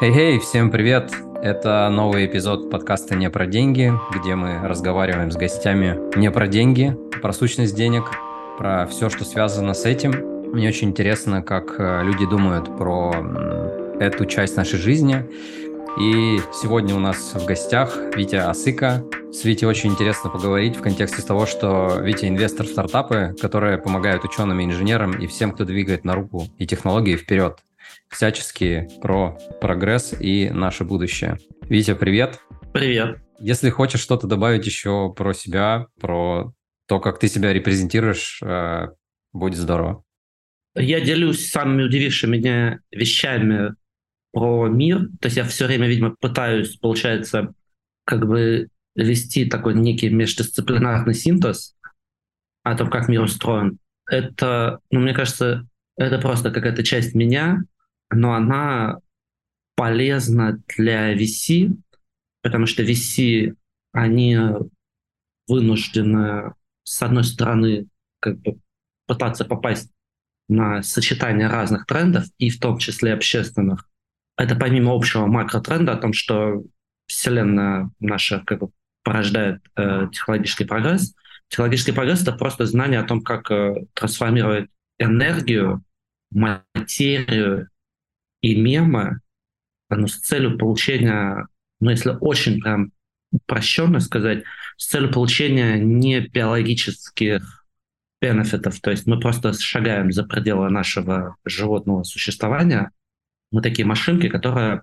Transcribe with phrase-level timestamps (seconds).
[0.00, 1.10] Хей-хей, всем привет!
[1.42, 6.96] Это новый эпизод подкаста «Не про деньги», где мы разговариваем с гостями не про деньги,
[7.20, 8.04] про сущность денег,
[8.58, 10.12] про все, что связано с этим.
[10.52, 13.12] Мне очень интересно, как э, люди думают про
[13.98, 15.26] эту часть нашей жизни.
[15.98, 19.02] И сегодня у нас в гостях Витя Асыка.
[19.32, 24.22] С Витей очень интересно поговорить в контексте того, что Витя инвестор в стартапы, которые помогают
[24.22, 27.58] ученым и инженерам и всем, кто двигает на руку и технологии вперед
[28.08, 31.38] всячески про прогресс и наше будущее.
[31.62, 32.40] Витя, привет.
[32.72, 33.18] Привет.
[33.40, 36.52] Если хочешь что-то добавить еще про себя, про
[36.86, 38.88] то, как ты себя репрезентируешь, э,
[39.32, 40.02] будет здорово.
[40.74, 43.74] Я делюсь самыми удивившими меня вещами
[44.32, 45.08] про мир.
[45.20, 47.52] То есть я все время, видимо, пытаюсь, получается,
[48.04, 51.76] как бы вести такой некий междисциплинарный синтез
[52.62, 53.78] о том, как мир устроен.
[54.10, 57.62] Это, ну, мне кажется, это просто какая-то часть меня,
[58.10, 58.98] но она
[59.76, 61.72] полезна для VC,
[62.42, 63.54] потому что VC,
[63.92, 64.38] они
[65.46, 67.86] вынуждены, с одной стороны,
[68.20, 68.58] как бы
[69.06, 69.90] пытаться попасть
[70.48, 73.88] на сочетание разных трендов, и в том числе общественных.
[74.36, 76.62] Это помимо общего макротренда о том, что
[77.06, 78.70] Вселенная наша как бы
[79.02, 81.14] порождает э, технологический прогресс.
[81.48, 85.82] Технологический прогресс— это просто знание о том, как э, трансформировать энергию,
[86.30, 87.68] материю
[88.40, 89.20] и мемы
[89.90, 91.46] ну, с целью получения,
[91.80, 92.92] ну, если очень прям
[93.30, 94.44] упрощенно сказать,
[94.76, 97.66] с целью получения не биологических
[98.20, 98.80] бенефитов.
[98.80, 102.90] То есть мы просто шагаем за пределы нашего животного существования.
[103.50, 104.82] Мы такие машинки, которые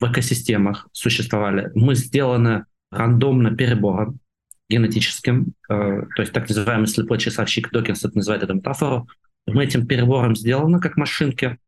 [0.00, 1.70] в экосистемах существовали.
[1.74, 4.20] Мы сделаны рандомно перебором
[4.68, 9.08] генетическим, э, то есть так называемый слепой часовщик Докинс это называет эту метафору.
[9.46, 11.58] Мы этим перебором сделаны как машинки,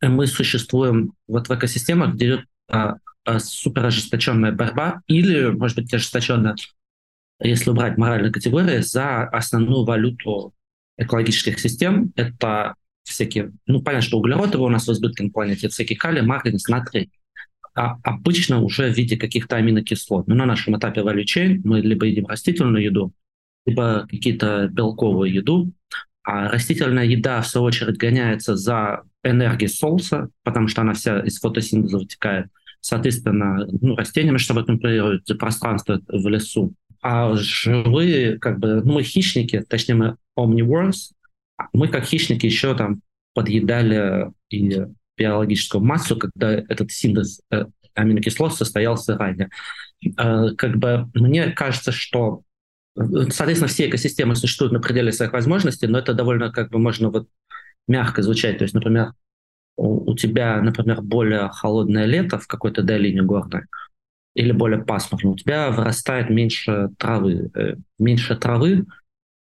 [0.00, 5.92] мы существуем вот в экосистемах, где идет а, а, супер ожесточенная борьба или, может быть,
[5.92, 6.56] ожесточенная,
[7.40, 10.54] если убрать моральные категории, за основную валюту
[10.96, 12.12] экологических систем.
[12.16, 16.22] Это всякие, ну, понятно, что углерод его у нас в избытке на планете, всякие калий,
[16.22, 17.10] марганец, натрий.
[17.74, 20.26] А обычно уже в виде каких-то аминокислот.
[20.26, 23.12] Но на нашем этапе value chain мы либо едим растительную еду,
[23.66, 25.72] либо какие-то белковую еду,
[26.24, 31.38] а растительная еда, в свою очередь, гоняется за энергией солнца, потому что она вся из
[31.40, 32.46] фотосинтеза вытекает.
[32.80, 36.74] Соответственно, ну, растения собой конкурируют за пространство в лесу.
[37.02, 41.12] А живые, как бы, ну, мы хищники, точнее, мы omnivores,
[41.72, 43.02] мы как хищники еще там
[43.34, 44.82] подъедали и
[45.16, 49.48] биологическую массу, когда этот синтез э, аминокислот состоялся ранее.
[50.16, 52.42] Э, как бы мне кажется, что
[53.30, 57.28] Соответственно, все экосистемы существуют на пределе своих возможностей, но это довольно как бы можно вот
[57.88, 58.58] мягко звучать.
[58.58, 59.12] То есть, например,
[59.76, 63.62] у, у тебя, например, более холодное лето в какой-то долине горной,
[64.34, 67.50] или более пасмурно, у тебя вырастает меньше травы.
[67.54, 68.86] Э, меньше травы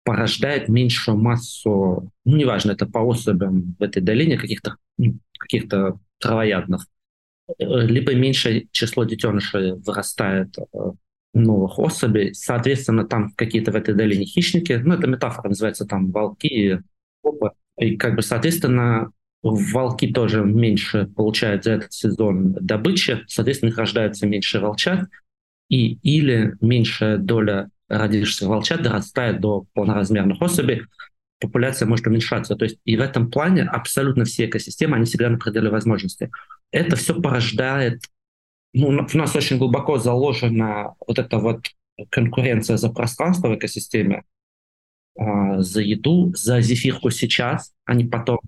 [0.04, 6.86] порождает меньшую массу, ну, неважно, это по особям в этой долине каких-то ну, каких-то травоядных,
[7.58, 10.78] э, либо меньшее число детенышей вырастает э,
[11.34, 12.34] новых особей.
[12.34, 16.82] Соответственно, там какие-то в этой долине хищники, ну, это метафора называется там волки,
[17.22, 17.52] опа.
[17.80, 19.10] И как бы, соответственно,
[19.42, 25.08] волки тоже меньше получают за этот сезон добычи, соответственно, их рождается меньше волчат,
[25.68, 30.82] и или меньшая доля родившихся волчат дорастает до полноразмерных особей,
[31.40, 32.54] популяция может уменьшаться.
[32.54, 36.28] То есть и в этом плане абсолютно все экосистемы, они всегда на пределе возможностей.
[36.70, 38.02] Это все порождает
[38.72, 41.66] ну, у нас очень глубоко заложена вот эта вот
[42.10, 44.22] конкуренция за пространство в экосистеме,
[45.20, 48.40] э, за еду, за зефирку сейчас, а не потом,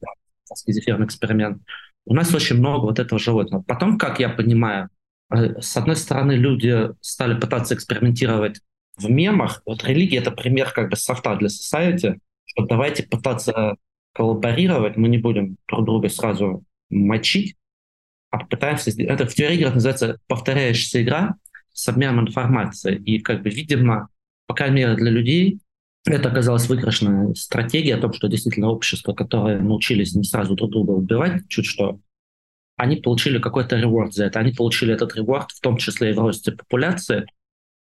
[0.66, 1.62] зефирный эксперимент.
[2.04, 3.62] У нас очень много вот этого животного.
[3.62, 4.88] Потом, как я понимаю,
[5.32, 8.60] э, с одной стороны, люди стали пытаться экспериментировать
[8.96, 9.62] в мемах.
[9.66, 13.76] Вот религия— это пример как бы софта для society, что давайте пытаться
[14.14, 17.56] коллаборировать, мы не будем друг друга сразу мочить,
[18.30, 18.90] а попытаемся.
[19.02, 21.36] Это в теории игр называется повторяющаяся игра
[21.72, 22.96] с обменом информации.
[22.96, 24.08] И, как бы, видимо,
[24.46, 25.60] по крайней мере, для людей
[26.04, 30.90] это оказалась выигрышная стратегия о том, что действительно общество, которое научились не сразу друг друга
[30.90, 32.00] убивать, чуть что,
[32.76, 34.40] они получили какой-то реворд за это.
[34.40, 37.26] Они получили этот реворд в том числе и в росте популяции,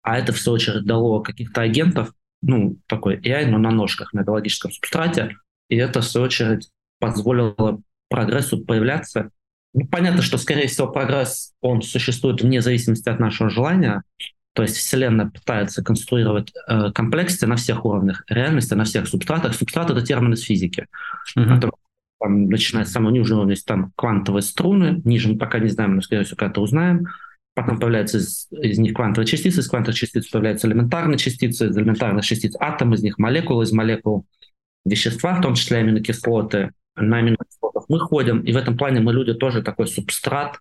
[0.02, 4.22] а это, в свою очередь, дало каких-то агентов, ну, такой AI, но на ножках, на
[4.22, 5.36] биологическом субстрате,
[5.68, 6.70] и это, в свою очередь,
[7.00, 9.30] позволило прогрессу появляться
[9.76, 14.04] ну, понятно, что, скорее всего, прогресс, он существует вне зависимости от нашего желания.
[14.56, 19.54] То есть Вселенная пытается конструировать э, комплексити на всех уровнях реальности, на всех субстратах.
[19.54, 20.86] Субстрат— это термин из физики.
[21.36, 21.70] Mm-hmm.
[22.18, 25.96] там, начиная с самого нижнего уровня, есть там квантовые струны, ниже мы пока не знаем,
[25.96, 27.06] но, скорее всего, когда-то узнаем.
[27.54, 32.24] Потом появляются из, из них квантовые частицы, из квантовых частиц появляются элементарные частицы, из элементарных
[32.24, 34.24] частиц атом, из них молекулы, из молекул
[34.86, 36.70] вещества, в том числе аминокислоты.
[36.94, 40.60] На аминокислотах мы ходим, и в этом плане мы люди тоже такой субстрат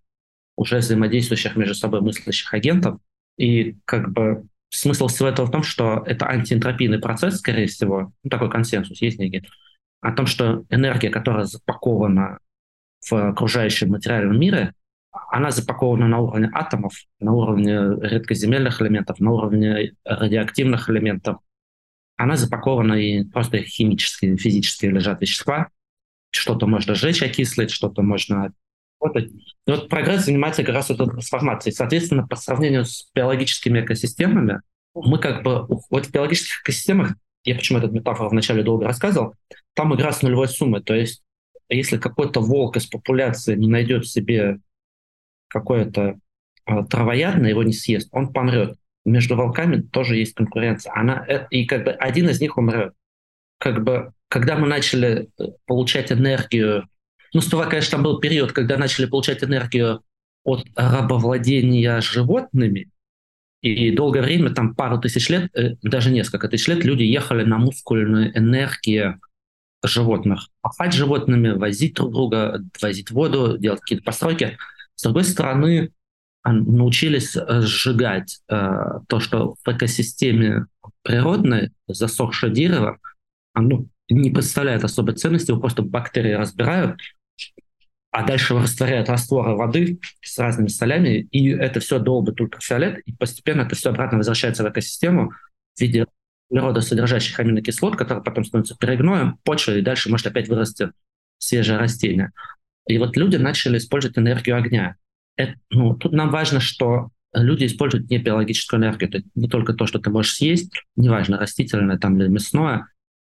[0.57, 3.00] уже взаимодействующих между собой мыслящих агентов.
[3.37, 8.29] И как бы смысл всего этого в том, что это антиэнтропийный процесс, скорее всего, ну,
[8.29, 9.43] такой консенсус есть некий,
[10.01, 12.39] о том, что энергия, которая запакована
[13.09, 14.73] в окружающем материальном мире,
[15.31, 21.37] она запакована на уровне атомов, на уровне редкоземельных элементов, на уровне радиоактивных элементов.
[22.17, 25.69] Она запакована и просто химически, физически лежат вещества.
[26.31, 28.53] Что-то можно сжечь, окислить, что-то можно
[29.00, 29.31] работать.
[29.31, 31.74] И вот прогресс занимается как раз этой трансформацией.
[31.74, 34.62] Соответственно, по сравнению с биологическими экосистемами,
[34.94, 35.68] мы как бы...
[35.89, 39.33] Вот в биологических экосистемах, я почему этот метафору вначале долго рассказывал,
[39.74, 40.81] там игра с нулевой суммой.
[40.81, 41.21] То есть
[41.69, 44.59] если какой-то волк из популяции не найдет себе
[45.47, 46.19] какое-то
[46.68, 48.77] э, травоядное, его не съест, он помрет.
[49.03, 50.94] Между волками тоже есть конкуренция.
[50.95, 52.94] Она, э, и как бы один из них умрет.
[53.57, 56.88] Как бы, когда мы начали э, получать энергию,
[57.35, 60.01] ну, сперва, конечно, там был период, когда начали получать энергию
[60.43, 62.89] от рабовладения животными,
[63.61, 65.51] и долгое время, там пару тысяч лет,
[65.81, 69.19] даже несколько тысяч лет, люди ехали на мускульную энергию
[69.83, 70.49] животных.
[70.61, 74.57] Пахать животными, возить друг друга, возить воду, делать какие-то постройки–
[74.95, 75.91] с другой стороны,
[76.43, 80.67] научились э, сжигать э, то, что в экосистеме
[81.01, 82.99] природной засохшее дерево,
[83.53, 86.99] оно не представляет особой ценности, его просто бактерии разбирают,
[88.15, 93.63] а дальше растворяют растворы воды с разными солями, и это все долбит ультрафиолет, и постепенно
[93.63, 95.31] это все обратно возвращается в экосистему
[95.75, 96.06] в виде
[96.50, 100.91] природосодержащих аминокислот, которые потом становятся перегноем, почвой, и дальше может опять вырасти
[101.39, 102.31] свежее растение.
[102.88, 104.95] И вот люди начали использовать энергию огня.
[105.35, 109.09] Это, ну, тут нам важно, что люди используют не биологическую энергию.
[109.09, 112.88] Это не только то, что ты можешь съесть, неважно, растительное там или мясное,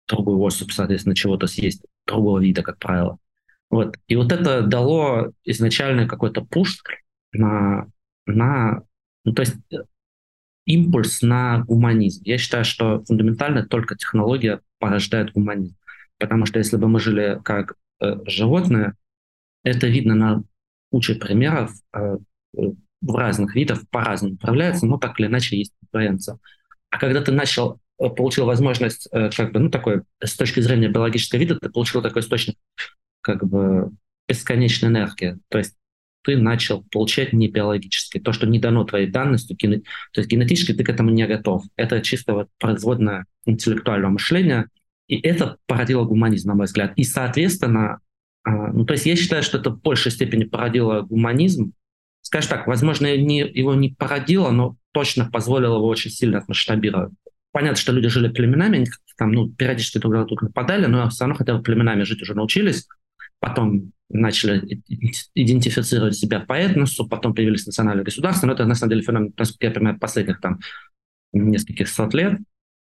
[0.07, 3.19] другую особь, соответственно, чего-то съесть, другого вида, как правило.
[3.69, 3.95] Вот.
[4.07, 6.81] И вот это дало изначально какой-то пуш
[7.33, 7.88] на,
[8.25, 8.81] на
[9.25, 9.77] ну, то есть э,
[10.66, 12.21] импульс на гуманизм.
[12.25, 15.75] Я считаю, что фундаментально только технология порождает гуманизм.
[16.18, 18.94] Потому что если бы мы жили как э, животные,
[19.63, 20.44] это видно на
[20.92, 22.18] куче примеров э,
[22.54, 26.39] в разных видах, по-разному управляется, но так или иначе есть конкуренция.
[26.89, 30.89] А когда ты начал, э, получил возможность, э, как бы, ну, такой, с точки зрения
[30.89, 32.56] биологического вида, ты получил такой источник,
[33.21, 33.92] как бы,
[34.27, 35.38] бесконечной энергии.
[35.50, 35.75] То есть
[36.24, 39.80] ты начал получать не биологически, то, что не дано твоей данностью, кине...
[40.13, 41.63] то есть генетически ты к этому не готов.
[41.75, 44.69] Это чисто вот производное интеллектуального мышления,
[45.07, 46.94] и это породило гуманизм, на мой взгляд.
[46.95, 48.00] И, соответственно,
[48.44, 51.74] а, ну, то есть я считаю, что это в большей степени породило гуманизм.
[52.21, 57.12] Скажем так, возможно, не, его не породило, но точно позволило его очень сильно масштабировать.
[57.51, 58.88] Понятно, что люди жили племенами, они
[59.18, 62.88] там, ну, периодически друг друга нападали, но все равно хотя бы племенами жить уже научились.
[63.39, 64.81] Потом начали
[65.36, 68.47] идентифицировать себя по этносу, потом появились национальные государства.
[68.47, 70.59] Но это, на самом деле, феномен, насколько я понимаю, последних там
[71.31, 72.39] нескольких сот лет.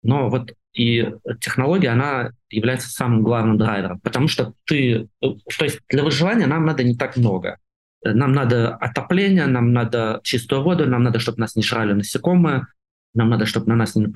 [0.03, 6.03] Но вот и технология, она является самым главным драйвером, потому что ты, то есть для
[6.03, 7.57] выживания нам надо не так много.
[8.03, 12.65] Нам надо отопление, нам надо чистую воду, нам надо, чтобы нас не жрали насекомые,
[13.13, 14.07] нам надо, чтобы на нас не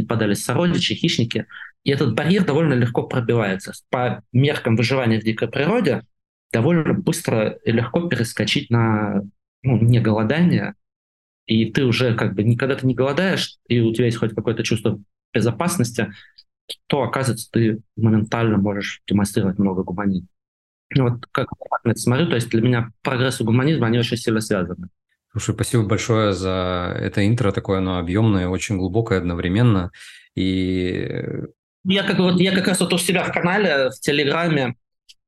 [0.00, 1.46] нападали сородичи, хищники.
[1.84, 3.72] И этот барьер довольно легко пробивается.
[3.90, 6.02] По меркам выживания в дикой природе
[6.52, 9.22] довольно быстро и легко перескочить на
[9.62, 10.74] ну, не голодание,
[11.46, 14.62] и ты уже как бы никогда ты не голодаешь, и у тебя есть хоть какое-то
[14.62, 15.00] чувство
[15.32, 16.12] безопасности,
[16.86, 20.28] то, оказывается, ты моментально можешь демонстрировать много гуманизма.
[20.94, 21.48] Вот как
[21.84, 24.88] я смотрю, то есть для меня прогресс и гуманизм, они очень сильно связаны.
[25.32, 29.90] Слушай, спасибо большое за это интро, такое оно объемное, очень глубокое одновременно.
[30.34, 31.08] И
[31.84, 34.76] я как, вот, я как раз вот у себя в канале, в Телеграме,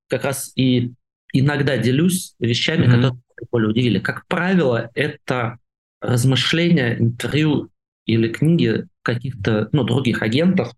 [0.08, 0.92] как раз и
[1.32, 2.94] иногда делюсь вещами, mm-hmm.
[2.94, 3.98] которые более удивили.
[3.98, 5.58] Как правило, это
[6.00, 7.70] размышления, интервью
[8.06, 10.72] или книги каких-то ну, других агентов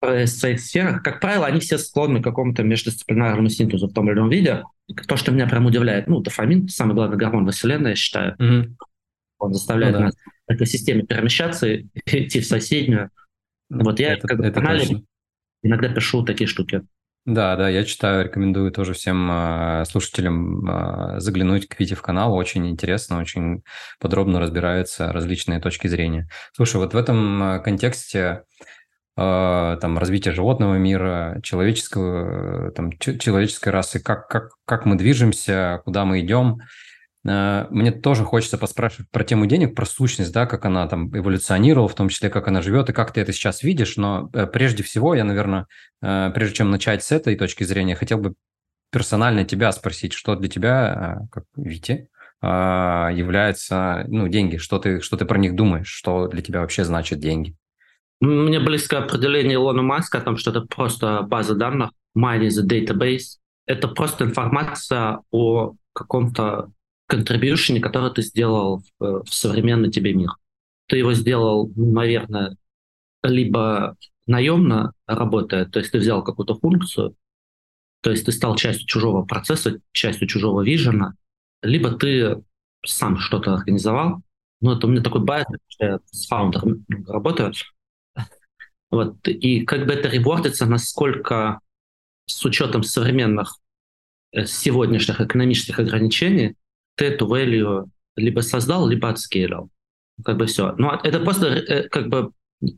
[0.00, 4.14] в своих сферах, как правило, они все склонны к какому-то междисциплинарному синтезу в том или
[4.14, 4.62] ином виде.
[5.06, 8.74] То, что меня прям удивляет, ну, дофамин, самый главный гормон во Вселенной, я считаю, mm-hmm.
[9.38, 10.04] он заставляет ну, да.
[10.06, 10.14] нас
[10.48, 11.76] в экосистеме перемещаться,
[12.06, 13.10] идти в соседнюю.
[13.70, 15.02] Вот я это, как это точно.
[15.62, 16.82] иногда пишу такие штуки.
[17.26, 22.34] Да, да, я читаю, рекомендую тоже всем э, слушателям э, заглянуть к Вите в канал.
[22.34, 23.62] Очень интересно, очень
[23.98, 26.28] подробно разбираются различные точки зрения.
[26.54, 28.44] Слушай, вот в этом контексте
[29.18, 36.06] э, там, развития животного мира, человеческого, там, человеческой расы, как, как, как мы движемся, куда
[36.06, 36.60] мы идем.
[37.26, 41.88] Э, мне тоже хочется поспрашивать про тему денег, про сущность, да, как она там эволюционировала,
[41.88, 43.96] в том числе, как она живет и как ты это сейчас видишь.
[43.96, 45.66] Но э, прежде всего, я, наверное,
[46.02, 48.34] э, прежде чем начать с этой точки зрения, хотел бы
[48.90, 52.08] персонально тебя спросить, что для тебя, как Вити,
[52.42, 57.20] является, ну, деньги, что ты, что ты про них думаешь, что для тебя вообще значит
[57.20, 57.54] деньги?
[58.20, 63.38] Мне близко определение Илона Маска о том, что это просто база данных, is a database.
[63.66, 66.70] Это просто информация о каком-то
[67.10, 70.30] контрибьюшене, который ты сделал в, в современный тебе мир.
[70.86, 72.56] Ты его сделал, наверное,
[73.22, 77.16] либо наемно работая, то есть ты взял какую-то функцию,
[78.00, 81.14] то есть ты стал частью чужого процесса, частью чужого вижена,
[81.62, 82.42] либо ты
[82.86, 84.22] сам что-то организовал.
[84.60, 87.52] Ну, это у меня такой байт, что я с фаундером работаю.
[88.90, 91.60] Вот, и как бы это ревордится, насколько
[92.26, 93.54] с учетом современных
[94.32, 96.56] э, сегодняшних экономических ограничений
[97.04, 99.70] эту value либо создал, либо отскейлил.
[100.24, 100.74] Как бы все.
[100.76, 102.32] Но ну, это просто э, как бы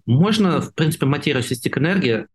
[0.07, 2.27] можно, в принципе, материю свести к энергии,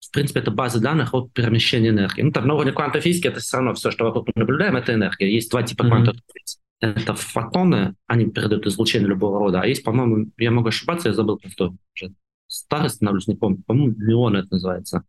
[0.00, 2.22] в принципе, это база данных о перемещении энергии.
[2.22, 4.94] Ну, там на уровне квантовой физики это все равно все, что вокруг мы наблюдаем, это
[4.94, 5.32] энергия.
[5.32, 5.88] Есть два типа mm-hmm.
[5.88, 6.60] квантовой физики.
[6.80, 9.60] Это фотоны, они передают излучение любого рода.
[9.60, 12.14] А есть, по-моему, я могу ошибаться, я забыл, что уже
[12.46, 15.04] старый становлюсь, не помню, по-моему, миллионы это называется.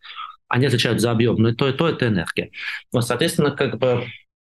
[0.50, 2.52] Они отвечают за объем, но и то, и то это энергия.
[2.92, 4.06] Вот, соответственно, как бы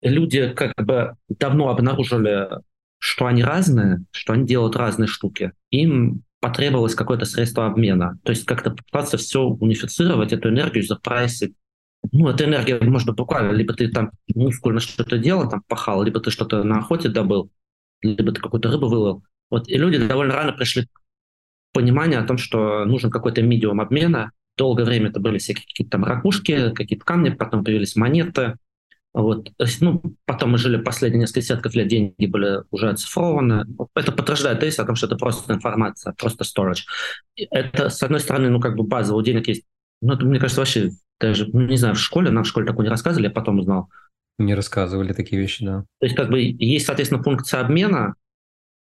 [0.02, 2.50] люди как бы давно обнаружили,
[3.00, 5.52] что они разные, что они делают разные штуки.
[5.72, 8.20] Им потребовалось какое-то средство обмена.
[8.24, 11.56] То есть как-то пытаться все унифицировать, эту энергию запрайсить.
[12.12, 16.30] Ну, эта энергия можно буквально, либо ты там мускульно что-то делал, там пахал, либо ты
[16.30, 17.50] что-то на охоте добыл,
[18.02, 19.24] либо ты какую-то рыбу выловил.
[19.50, 20.90] Вот, и люди довольно рано пришли к
[21.74, 24.32] пониманию о том, что нужен какой-то медиум обмена.
[24.58, 28.56] Долгое время это были всякие какие-то там ракушки, какие-то камни, потом появились монеты,
[29.16, 29.50] вот.
[29.80, 33.66] Ну, потом мы жили последние несколько десятков лет, деньги были уже оцифрованы.
[33.96, 36.82] Это подтверждает тезис о том, что это просто информация, просто storage.
[37.50, 39.64] Это, с одной стороны, ну, как бы базово у денег есть.
[40.02, 42.84] Ну, это, мне кажется, вообще даже, ну, не знаю, в школе, нам в школе такое
[42.84, 43.90] не рассказывали, я потом узнал.
[44.38, 45.86] Не рассказывали такие вещи, да.
[46.02, 48.16] То есть, как бы, есть, соответственно, функция обмена,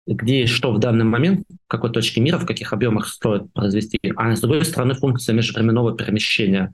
[0.06, 4.34] где что в данный момент, в какой точке мира, в каких объемах стоит произвести, а
[4.34, 6.72] с другой стороны функция межвременного перемещения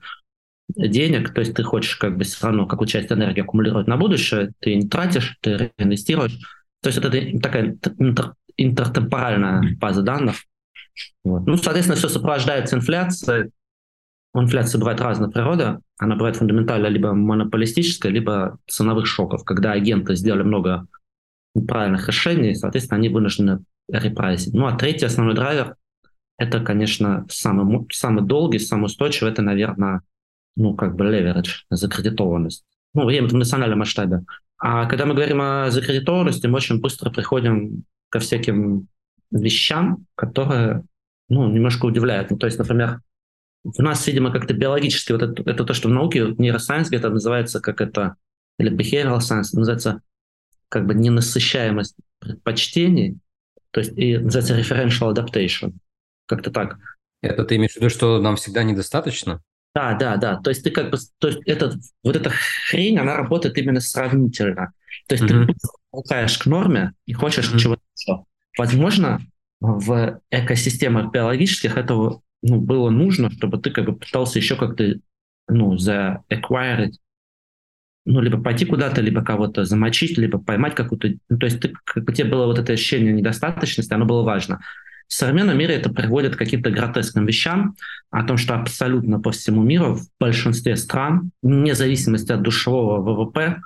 [0.77, 4.53] денег, то есть ты хочешь как бы все равно какую часть энергии аккумулировать на будущее,
[4.61, 6.39] ты не тратишь, ты инвестируешь.
[6.83, 7.11] То есть это
[7.41, 10.37] такая интер, интертемпоральная база данных.
[11.25, 11.47] Вот.
[11.47, 13.51] Ну, соответственно, все сопровождается инфляцией.
[14.35, 15.81] У инфляции бывает разная природа.
[15.99, 20.87] Она бывает фундаментально либо монополистическая, либо ценовых шоков, когда агенты сделали много
[21.67, 24.55] правильных решений, соответственно, они вынуждены репрайсить.
[24.55, 25.75] Ну, а третий основной драйвер–
[26.39, 30.03] это, конечно, самый, самый долгий, самый устойчивый, это, наверное,
[30.59, 32.65] ну, как бы леверидж, закредитованность.
[32.93, 34.25] Ну, я в национальном масштабе.
[34.59, 38.89] А когда мы говорим о закредитованности, мы очень быстро приходим ко всяким
[39.31, 40.83] вещам, которые,
[41.29, 42.31] ну, немножко удивляют.
[42.31, 43.01] Ну, то есть, например,
[43.65, 47.61] у нас, видимо, как-то биологически, вот это, это то, что в науке, нейросайенс где-то называется
[47.61, 48.17] как это,
[48.59, 50.01] или behavioral science, называется
[50.69, 53.19] как бы ненасыщаемость предпочтений,
[53.71, 55.75] то есть и называется referential adaptation,
[56.27, 56.79] как-то так.
[57.23, 59.41] Это ты имеешь в виду, что нам всегда недостаточно?
[59.75, 60.37] Да, да, да.
[60.37, 64.73] То есть ты как бы, то есть этот, вот эта хрень, она работает именно сравнительно.
[65.07, 65.47] То есть mm-hmm.
[65.47, 65.55] ты
[65.91, 67.59] получаешь к норме и хочешь mm-hmm.
[67.59, 68.25] чего-то еще.
[68.57, 69.21] Возможно,
[69.61, 74.95] в экосистемах биологических этого ну, было нужно, чтобы ты как бы пытался еще как-то
[75.49, 76.91] ну, за acquire
[78.09, 81.13] ну, либо пойти куда-то, либо кого-то замочить, либо поймать какую-то...
[81.29, 84.61] Ну, то есть ты, как бы тебе было вот это ощущение недостаточности, оно было важно.
[85.09, 87.77] В современном мире это приводит к каким-то гротескным вещам,
[88.11, 93.61] о том, что абсолютно по всему миру, в большинстве стран, вне зависимости от душевого ВВП,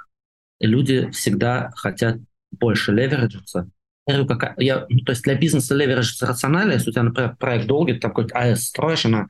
[0.61, 2.19] люди всегда хотят
[2.53, 3.69] больше левериджиться.
[4.07, 8.11] Я, ну, то есть для бизнеса левериджиться рационально, если у тебя, например, проект долгий, там
[8.11, 9.27] какой-то АЭС строишь, она,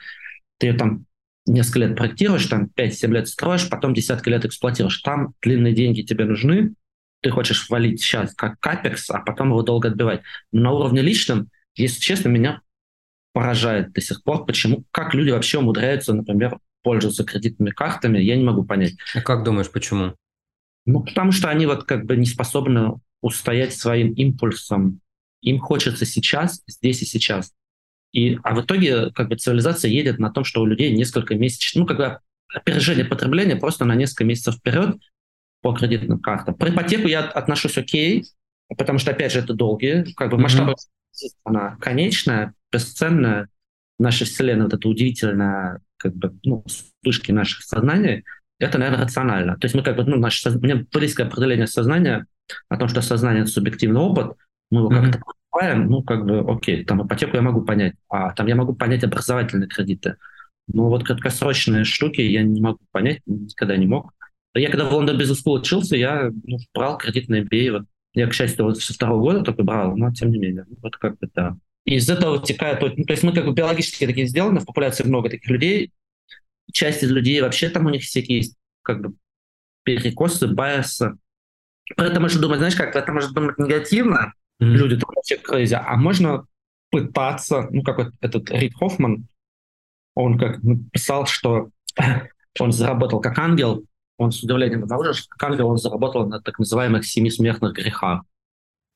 [0.59, 1.07] ты там
[1.47, 4.99] несколько лет проектируешь, там 5-7 лет строишь, потом десятки лет эксплуатируешь.
[4.99, 6.75] Там длинные деньги тебе нужны,
[7.21, 10.23] ты хочешь валить сейчас как капекс, а потом его долго отбивать.
[10.53, 12.61] Но на уровне личном если честно, меня
[13.33, 18.45] поражает до сих пор, почему, как люди вообще умудряются, например, пользоваться кредитными картами, я не
[18.45, 18.95] могу понять.
[19.15, 20.15] А как думаешь, почему?
[20.85, 25.01] Ну, потому что они вот как бы не способны устоять своим импульсом.
[25.41, 27.53] Им хочется сейчас, здесь и сейчас.
[28.13, 31.75] И, а в итоге как бы цивилизация едет на том, что у людей несколько месяцев,
[31.77, 32.19] ну, бы
[32.53, 34.97] опережение потребления просто на несколько месяцев вперед
[35.63, 36.55] по кредитным картам.
[36.55, 38.27] Про ипотеку я отношусь окей,
[38.77, 40.75] потому что, опять же, это долгие, как бы mm-hmm.
[41.45, 43.49] Она конечная, бесценная,
[43.99, 48.25] наша Вселенная, вот это удивительное, как бы, ну, вспышки наших сознаний,
[48.59, 49.57] это, наверное, рационально.
[49.57, 52.27] То есть мы как бы, ну, наше, у меня близкое определение сознания
[52.69, 54.37] о том, что сознание— это субъективный опыт,
[54.71, 55.03] мы его mm-hmm.
[55.03, 58.75] как-то покупаем, ну, как бы, окей, там ипотеку я могу понять, а там я могу
[58.75, 60.17] понять образовательные кредиты.
[60.69, 64.13] Но вот краткосрочные штуки я не могу понять, никогда не мог.
[64.55, 67.73] Я когда в Лондон Бизнес School учился, я ну, брал кредит на MBA.
[67.73, 67.83] Вот.
[68.15, 70.67] Я, к счастью, вот со второго года только брал, но тем не менее.
[70.83, 71.57] Вот как бы да.
[71.85, 72.81] И из этого вытекает...
[72.81, 75.93] Ну, то есть мы как бы биологически такие сделаны, в популяции много таких людей.
[76.73, 79.15] Часть из людей вообще там у них всякие есть как бы
[79.85, 81.17] перекосы, байесы.
[81.97, 84.67] Про это можно думать, знаешь, как это может думать негативно, mm-hmm.
[84.67, 86.47] люди там вообще crazy, а можно
[86.91, 89.27] пытаться, ну, как вот этот Рид Хоффман,
[90.15, 90.61] он как
[90.93, 91.71] писал, что
[92.61, 93.85] он заработал как ангел,
[94.19, 98.23] он с удивлением обнаружил, что как ангел он заработал на так называемых семи смертных грехах.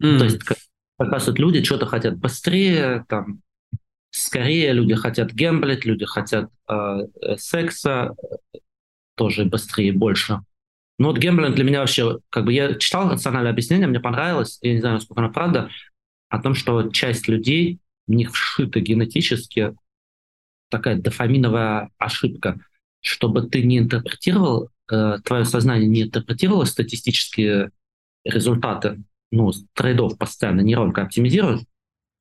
[0.03, 0.19] Mm.
[0.19, 0.59] То есть, как,
[0.99, 3.41] оказывается, люди что-то хотят быстрее, там,
[4.11, 8.15] скорее, люди хотят гемблить, люди хотят э, э секса,
[8.55, 8.59] э,
[9.15, 10.41] тоже быстрее, больше.
[10.99, 14.73] Ну вот гемблинг для меня вообще, как бы я читал рациональное объяснение, мне понравилось, я
[14.73, 15.71] не знаю, насколько оно правда,
[16.29, 19.75] о том, что часть людей, в них вшита генетически
[20.71, 22.59] такая дофаминовая ошибка,
[23.01, 27.71] чтобы ты не интерпретировал, э, твое сознание не интерпретировало статистические
[28.25, 31.65] результаты, ну, трейдов постоянно нейронка оптимизирует, mm-hmm.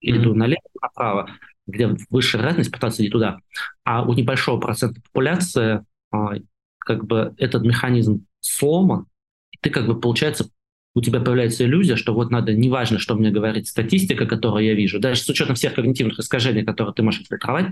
[0.01, 1.29] иду налево, направо,
[1.67, 3.39] где высшая вероятность пытаться идти туда.
[3.84, 6.34] А у небольшого процента популяции а,
[6.79, 9.07] как бы этот механизм сломан,
[9.51, 10.50] и ты как бы, получается,
[10.93, 15.00] у тебя появляется иллюзия, что вот надо, неважно, что мне говорит статистика, которую я вижу,
[15.00, 17.67] даже с учетом всех когнитивных искажений, которые ты можешь фильтровать,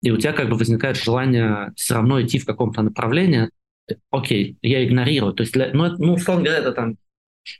[0.00, 3.50] и у тебя как бы возникает желание все равно идти в каком-то направлении,
[4.10, 5.32] окей, я игнорирую.
[5.32, 6.96] То есть, для, ну, ну, условно говоря, это там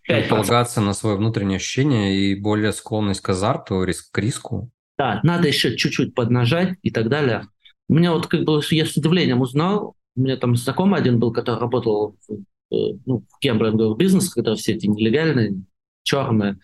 [0.09, 0.29] 5%.
[0.29, 4.71] Полагаться на свое внутреннее ощущение и более склонность к азарту, риск, к риску.
[4.97, 7.47] Да, надо еще чуть-чуть поднажать и так далее.
[7.89, 11.33] У меня вот как бы я с удивлением узнал, у меня там знакомый один был,
[11.33, 12.33] который работал в,
[12.75, 15.63] э, ну, в гемблинговых бизнесах, когда все эти нелегальные,
[16.03, 16.59] черные.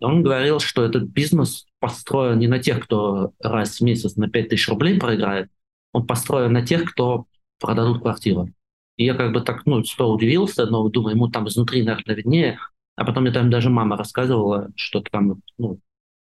[0.00, 4.68] Он говорил, что этот бизнес построен не на тех, кто раз в месяц на 5000
[4.68, 5.48] рублей проиграет,
[5.92, 7.26] он построен на тех, кто
[7.58, 8.50] продадут квартиру.
[8.98, 12.58] И я как бы так, ну, что удивился, но думаю, ему там изнутри, наверное, виднее.
[12.96, 15.80] А потом мне там даже мама рассказывала, что там, ну,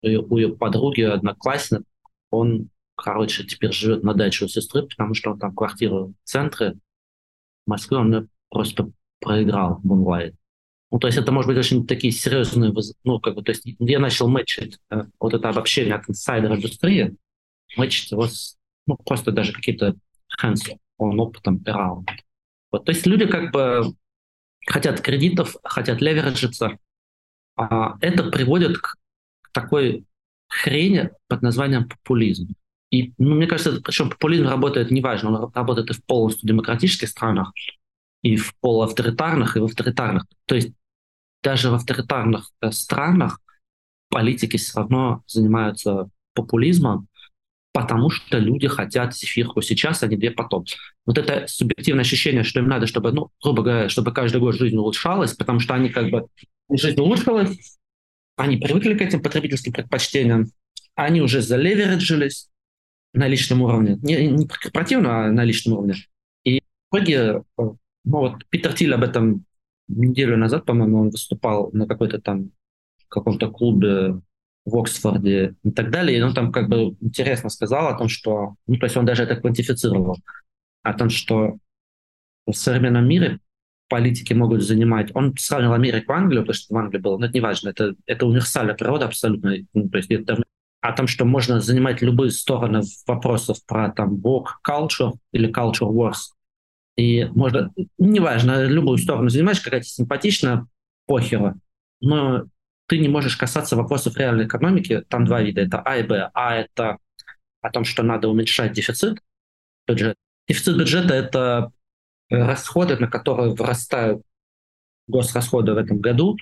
[0.01, 1.83] ее, у ее подруги, одноклассник,
[2.31, 6.75] он короче, теперь живет на даче у сестры, потому что он там квартиру в центре
[7.67, 10.35] Москвы, он просто проиграл в онлайн.
[10.91, 12.73] Ну, то есть это может быть очень такие серьезные,
[13.03, 17.15] ну, как бы, то есть я начал мэчить э, вот это обобщение от инсайдер-индустрии,
[17.75, 19.95] мэчить его с, ну, просто даже какие-то
[20.41, 22.07] hands он опытом around.
[22.71, 23.95] Вот, то есть люди как бы
[24.67, 26.77] хотят кредитов, хотят левериджиться,
[27.55, 28.95] а это приводит к
[29.51, 30.05] такой
[30.47, 32.53] хрени под названием популизм.
[32.91, 37.51] И ну, мне кажется, причем популизм работает неважно, он работает и в полностью демократических странах,
[38.21, 40.25] и в полуавторитарных, и в авторитарных.
[40.45, 40.73] То есть
[41.43, 43.39] даже в авторитарных э, странах
[44.09, 47.07] политики все равно занимаются популизмом,
[47.75, 50.63] потому что люди хотят зефирку сейчас, а не две потом.
[51.05, 54.77] Вот это субъективное ощущение, что им надо, чтобы, ну, грубо говоря, чтобы каждый год жизнь
[54.77, 56.25] улучшалась, потому что они как бы
[56.71, 57.77] жизнь улучшилась,
[58.37, 60.51] они привыкли к этим потребительским предпочтениям,
[60.95, 62.47] они уже залевериджились,
[63.11, 63.97] на личном уровне.
[64.01, 65.95] Не, не корпоративно, а на личном уровне.
[66.45, 66.61] И
[66.91, 69.43] в итоге, э, ну вот Питер Тиль об этом
[69.89, 72.51] неделю назад, по-моему, он выступал на какой-то там
[73.09, 74.21] каком-то клубе
[74.65, 76.17] в Оксфорде и так далее.
[76.17, 78.55] И он там как бы интересно сказал о том, что...
[78.67, 80.17] Ну, то есть он даже это квантифицировал.
[80.83, 81.57] О том, что
[82.45, 83.39] в современном мире
[83.87, 85.11] политики могут занимать...
[85.15, 87.95] Он сравнил Америку и Англию, потому что в Англии было, но это не важно, это,
[88.05, 89.55] это универсальная природа абсолютно.
[89.73, 90.41] Ну, то есть это
[90.81, 96.33] о том, что можно занимать любые стороны вопросов про там work culture или culture wars.
[96.95, 100.67] И можно, неважно, любую сторону занимаешь, какая-то симпатичная,
[101.07, 101.55] похера,
[102.01, 102.45] но
[102.87, 105.03] ты не можешь касаться вопросов реальной экономики.
[105.07, 106.29] Там два вида, это А и Б.
[106.33, 106.97] А это
[107.61, 109.19] о том, что надо уменьшать дефицит
[109.87, 110.15] бюджета.
[110.47, 111.71] Дефицит бюджета— это
[112.29, 114.21] расходы, на которые вырастают
[115.07, 116.37] госрасходы в этом году,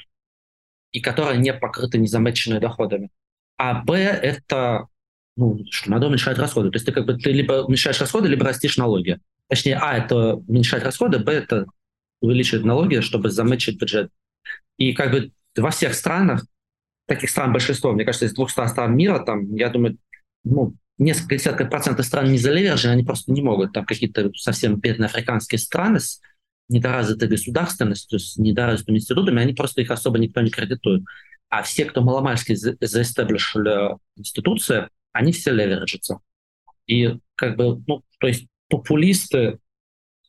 [0.91, 3.10] и которые не покрыты незамеченными доходами.
[3.58, 4.88] А Б— это
[5.36, 6.69] ну, что надо уменьшать расходы.
[6.69, 9.19] То есть ты как бы ты либо уменьшаешь расходы, либо растишь налоги.
[9.49, 11.65] Точнее, А— это уменьшать расходы, Б— это
[12.21, 14.12] увеличивать налоги, чтобы замечить бюджет.
[14.77, 16.45] И как бы во всех странах,
[17.07, 19.97] таких стран большинство, мне кажется, из 200 стран мира, там, я думаю,
[20.43, 23.73] ну, несколько десятков процентов стран не залеверджены, они просто не могут.
[23.73, 26.21] Там какие-то совсем бедные африканские страны с
[26.69, 31.03] недоразвитой государственностью, с недоразвитыми институтами, они просто их особо никто не кредитует.
[31.49, 36.19] А все, кто маломальски заэстаблишили институции, они все левериджатся.
[36.87, 39.51] И как бы, ну, то есть популисты э,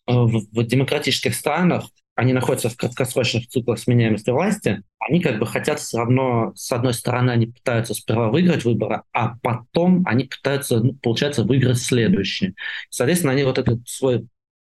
[0.07, 5.81] в, в демократических странах, они находятся в краткосрочных циклах сменяемости власти, они как бы хотят
[5.81, 10.95] все равно, с одной стороны, они пытаются сперва выиграть выборы, а потом они пытаются, ну,
[10.95, 12.55] получается, выиграть следующие.
[12.91, 14.27] Соответственно, они вот этот свой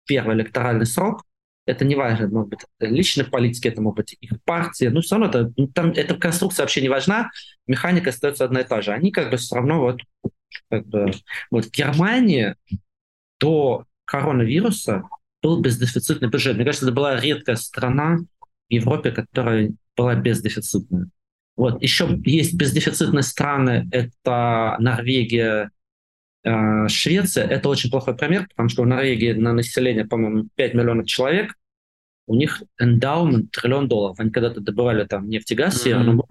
[0.07, 1.25] первый электоральный срок,
[1.67, 5.29] это не важно, может быть, личной политики, это может быть их партия, ну, все равно
[5.29, 7.31] это, ну, там, эта конструкция вообще не важна,
[7.67, 8.93] механика остается одна и та же.
[8.93, 10.01] Они как бы все равно вот,
[10.71, 11.13] как бы,
[11.51, 12.55] вот в Германии
[13.39, 15.05] до коронавируса
[15.45, 16.57] был бездефицитный бюджет.
[16.57, 21.11] Мне кажется, это была редкая страна в Европе, которая была бездефицитная.
[21.55, 21.83] Вот.
[21.83, 25.71] Еще есть бездефицитные страны, это Норвегия,
[26.45, 27.47] э, Швеция.
[27.47, 31.55] Это очень плохой пример, потому что в Норвегии на население, по-моему, 5 миллионов человек,
[32.27, 34.19] у них эндаумент триллион долларов.
[34.19, 36.23] Они когда-то добывали там нефть и газ, mm-hmm.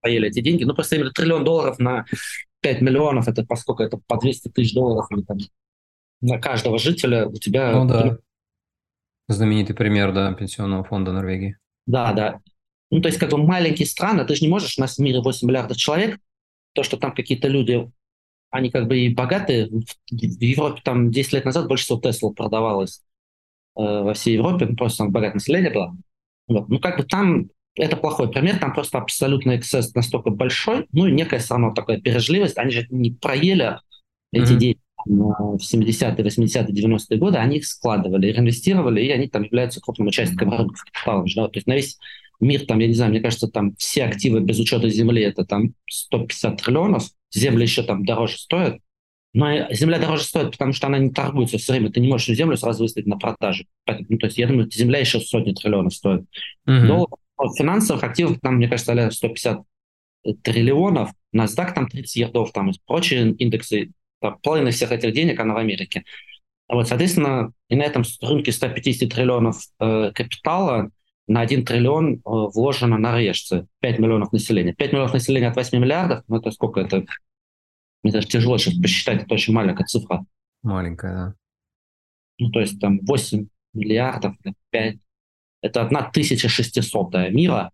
[0.00, 0.64] поели эти деньги.
[0.64, 2.04] Ну, просто именно триллион долларов на
[2.62, 5.38] 5 миллионов, это поскольку это по 200 тысяч долларов или там
[6.20, 7.72] на каждого жителя у тебя...
[7.72, 8.18] Ну да.
[9.32, 11.56] Знаменитый пример, да, пенсионного фонда Норвегии.
[11.86, 12.40] Да, да.
[12.90, 15.20] Ну, то есть, как бы маленькие страны, ты же не можешь, у нас в мире
[15.20, 16.18] 8 миллиардов человек,
[16.72, 17.88] то, что там какие-то люди,
[18.50, 19.68] они как бы и богатые.
[19.68, 23.02] В Европе там 10 лет назад больше всего Тесла продавалось
[23.76, 25.96] э, во всей Европе, ну, просто там богатое население было.
[26.48, 26.68] Вот.
[26.68, 31.12] Ну, как бы там это плохой пример, там просто абсолютно эксцесс настолько большой, ну и
[31.12, 33.78] некая все равно такая бережливость, они же не проели
[34.32, 34.56] эти mm-hmm.
[34.56, 40.08] деньги в 70-е, 80-е, 90-е годы, они их складывали, реинвестировали, и они там являются крупным
[40.08, 41.24] участником рынка капитала.
[41.36, 41.48] Да?
[41.48, 41.98] То есть на весь
[42.40, 45.74] мир, там, я не знаю, мне кажется, там все активы без учета земли, это там
[45.88, 48.80] 150 триллионов, земля еще там дороже стоит,
[49.32, 51.90] но земля дороже стоит, потому что она не торгуется все время.
[51.90, 53.64] Ты не можешь землю сразу выставить на продажу.
[53.86, 56.24] Ну, то есть я думаю, земля еще сотни триллионов стоит.
[56.68, 56.86] Mm-hmm.
[56.86, 57.18] Долларов,
[57.56, 59.62] финансовых активов там, мне кажется, 150
[60.42, 61.10] триллионов.
[61.34, 63.92] NASDAQ там 30 ярдов, там и прочие индексы
[64.42, 66.04] половина всех этих денег, она в Америке.
[66.68, 70.90] Вот, соответственно, и на этом рынке 150 триллионов э, капитала
[71.26, 73.66] на 1 триллион э, вложено норвежцы.
[73.80, 74.72] 5 миллионов населения.
[74.74, 77.04] 5 миллионов населения от 8 миллиардов, ну это сколько это?
[78.02, 80.24] Мне даже тяжело сейчас посчитать, это очень маленькая цифра.
[80.62, 81.34] Маленькая, да.
[82.38, 84.34] Ну, то есть там 8 миллиардов,
[84.70, 84.96] 5.
[85.62, 87.70] Это 1600 мира,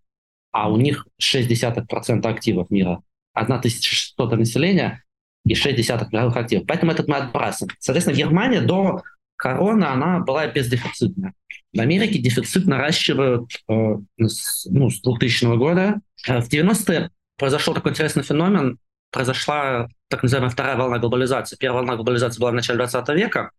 [0.51, 3.03] а у них 0,6% активов мира.
[3.35, 5.05] 1600 населения,
[5.47, 6.67] и 0,6 мировых активов.
[6.67, 7.75] Поэтому этот мы отбрасываем.
[7.79, 9.03] Соответственно, Германия до
[9.37, 11.35] короны она была бездефицитная.
[11.73, 16.01] В Америке дефицит наращивают э, с, ну, с 2000 года.
[16.27, 18.79] Э, в 90-е произошел такой интересный феномен.
[19.13, 21.57] Произошла так называемая вторая волна глобализации.
[21.57, 23.51] Первая волна глобализации была в начале 20 века,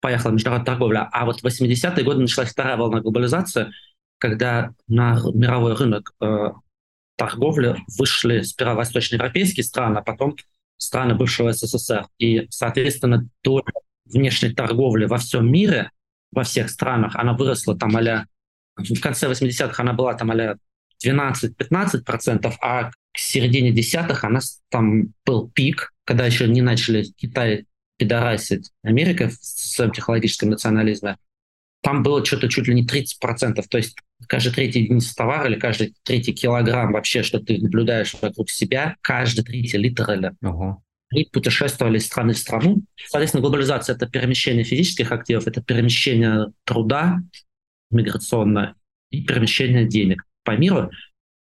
[0.00, 3.72] поехала международная торговля, а вот в 80-е годы началась вторая волна глобализации,
[4.18, 6.50] когда на мировой рынок э,
[7.16, 10.36] торговли вышли сперва восточноевропейские страны, а потом
[10.78, 12.06] страны бывшего СССР.
[12.18, 13.64] И, соответственно, доля
[14.04, 15.90] внешней торговли во всем мире,
[16.32, 18.26] во всех странах, она выросла там а
[18.76, 20.56] в конце 80-х она была там а
[21.04, 28.70] 12-15%, а к середине десятых она там был пик, когда еще не начали Китай пидорасить
[28.82, 31.16] Америка в своем технологическом национализме.
[31.86, 33.62] Там было что-то чуть ли не 30%.
[33.70, 33.96] То есть
[34.26, 39.44] каждый третий единица товара или каждый третий килограмм вообще, что ты наблюдаешь вокруг себя, каждый
[39.44, 40.78] третий литр или uh-huh.
[41.12, 42.82] и путешествовали из страны в страну.
[43.06, 47.18] Соответственно, глобализация— это перемещение физических активов, это перемещение труда
[47.92, 48.74] миграционное
[49.12, 50.90] и перемещение денег по миру.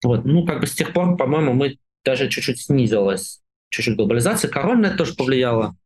[0.03, 0.24] Вот.
[0.24, 4.50] Ну, как бы с тех пор, по-моему, мы даже чуть-чуть снизилась чуть-чуть глобализация.
[4.50, 5.76] Корона это тоже повлияла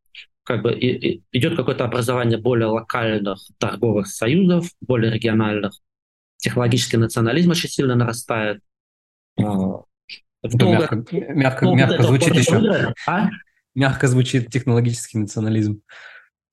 [0.45, 5.73] как бы и, и идет какое-то образование более локальных торговых союзов, более региональных.
[6.37, 8.61] Технологический национализм очень сильно нарастает.
[9.37, 9.81] А,
[10.43, 12.93] долго, мягко, мягко, долго мягко звучит еще.
[13.07, 13.29] А?
[13.73, 15.81] Мягко звучит технологический национализм.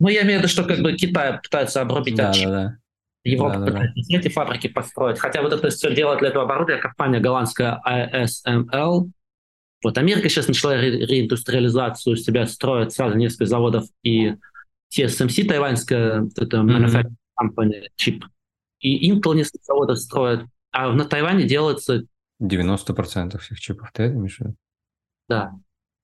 [0.01, 2.77] Ну, я имею в виду, что как бы Китай пытается обрубить да, да, да.
[3.25, 4.19] Европа да, пытается да.
[4.19, 5.19] эти фабрики построить.
[5.19, 9.11] Хотя вот это все делает для этого оборудования компания голландская ASML,
[9.83, 14.35] вот Америка сейчас начала ре- реиндустриализацию себя, строит сразу несколько заводов, и
[14.95, 18.25] TSMC, тайваньская это manufacturing company, чип,
[18.81, 22.05] и Intel несколько заводов строит, а на Тайване делается...
[22.43, 24.39] 90% всех чипов, ты это имеешь
[25.29, 25.53] Да.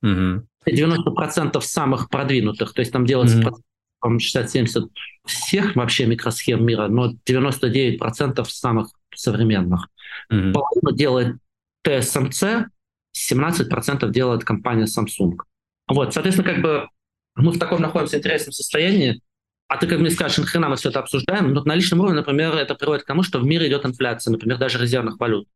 [0.03, 0.47] Угу.
[0.67, 3.63] 90% самых продвинутых, то есть там делается угу.
[4.01, 4.89] по 60-70
[5.25, 9.89] всех вообще микросхем мира, но 99% самых современных.
[10.31, 10.53] Угу.
[10.53, 11.37] Половину делает
[11.85, 12.67] TSMC,
[13.17, 15.37] 17% делает компания Samsung.
[15.89, 16.89] Вот, соответственно, как бы
[17.37, 19.23] мы в таком находимся интересном состоянии,
[19.69, 21.53] а ты как мне скажешь, нахрена мы все это обсуждаем?
[21.53, 24.59] Но на личном уровне, например, это приводит к тому, что в мире идет инфляция, например,
[24.59, 25.47] даже резервных валют.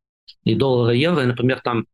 [0.45, 1.87] И доллара, и евро, и, например, там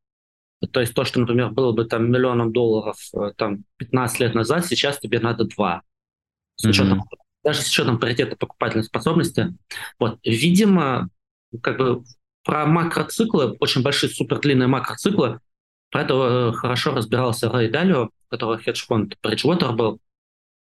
[0.73, 4.67] То есть то, что, например, было бы там миллионом долларов э, там 15 лет назад,
[4.67, 5.83] сейчас тебе надо 2.
[6.57, 7.19] С учетом, mm-hmm.
[7.45, 9.55] Даже с учетом паритета покупательной способности.
[10.01, 11.09] Вот, видимо,
[11.63, 12.03] как бы
[12.45, 15.41] про макроциклы, очень большие супердлинные макроциклы,
[15.91, 20.01] про это э, хорошо разбирался Рэй Далио, которого хедж-фонд Bridgewater был.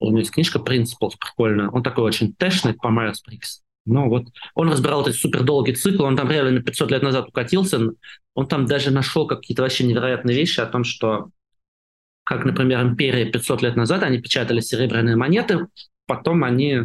[0.00, 1.68] У него есть книжка Principles прикольная.
[1.68, 3.62] Он такой очень тэшный по Майерс Брикс.
[3.84, 7.80] Ну вот, он разбирал этот супер долгий цикл, он там реально 500 лет назад укатился,
[8.34, 11.30] он там даже нашел какие-то вообще невероятные вещи о том, что,
[12.22, 15.68] как, например, империя 500 лет назад, они печатали серебряные монеты,
[16.06, 16.82] потом они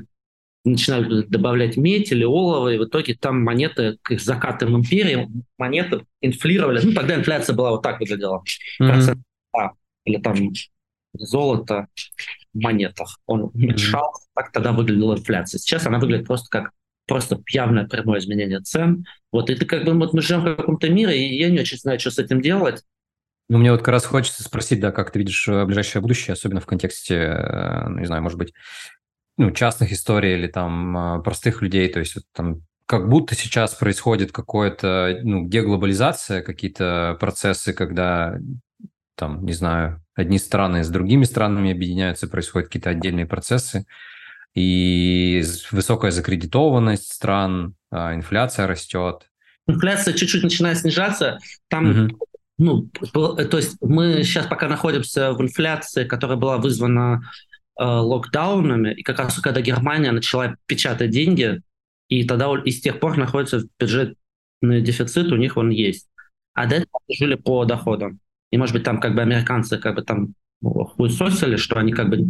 [0.65, 6.81] начинали добавлять медь или олово, и в итоге там монеты к закатам империи, монеты инфлировали.
[6.83, 8.43] Ну, тогда инфляция была вот так выглядела.
[8.81, 8.87] Mm-hmm.
[8.87, 9.21] Процент,
[10.05, 10.35] или там
[11.13, 11.87] золото
[12.53, 13.19] в монетах.
[13.25, 14.31] Он уменьшался, mm-hmm.
[14.35, 15.59] так тогда выглядела инфляция.
[15.59, 16.71] Сейчас она выглядит просто как
[17.05, 19.05] просто явное прямое изменение цен.
[19.31, 21.77] Вот, и ты как бы, вот мы живем в каком-то мире, и я не очень
[21.77, 22.83] знаю, что с этим делать.
[23.49, 26.61] Ну, мне вот как раз хочется спросить, да, как ты видишь э, ближайшее будущее, особенно
[26.61, 28.53] в контексте, э, ну, не знаю, может быть,
[29.37, 33.73] ну, частных историй или там э, простых людей, то есть вот, там как будто сейчас
[33.73, 38.37] происходит какое-то, ну, деглобализация, какие-то процессы, когда
[39.15, 43.85] там, не знаю, одни страны с другими странами объединяются, происходят какие-то отдельные процессы
[44.53, 49.29] и высокая закредитованность стран, а, инфляция растет.
[49.67, 51.39] Инфляция чуть-чуть начинает снижаться.
[51.69, 52.19] Там, угу.
[52.57, 57.23] ну, то есть мы сейчас пока находимся в инфляции, которая была вызвана
[57.77, 61.61] локдаунами, и как раз когда Германия начала печатать деньги,
[62.07, 66.07] и тогда и с тех пор находится бюджетный дефицит, у них он есть.
[66.53, 68.19] А до этого жили по доходам.
[68.51, 72.27] И, может быть, там как бы американцы как бы там хуесосили, что они как бы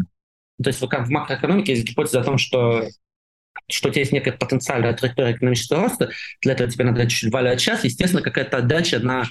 [0.62, 2.88] то есть в макроэкономике есть гипотеза о том, что
[3.70, 6.10] что у тебя есть некая потенциальная траектория экономического роста,
[6.42, 9.26] для этого тебе надо чуть-чуть валять час, естественно, какая-то отдача на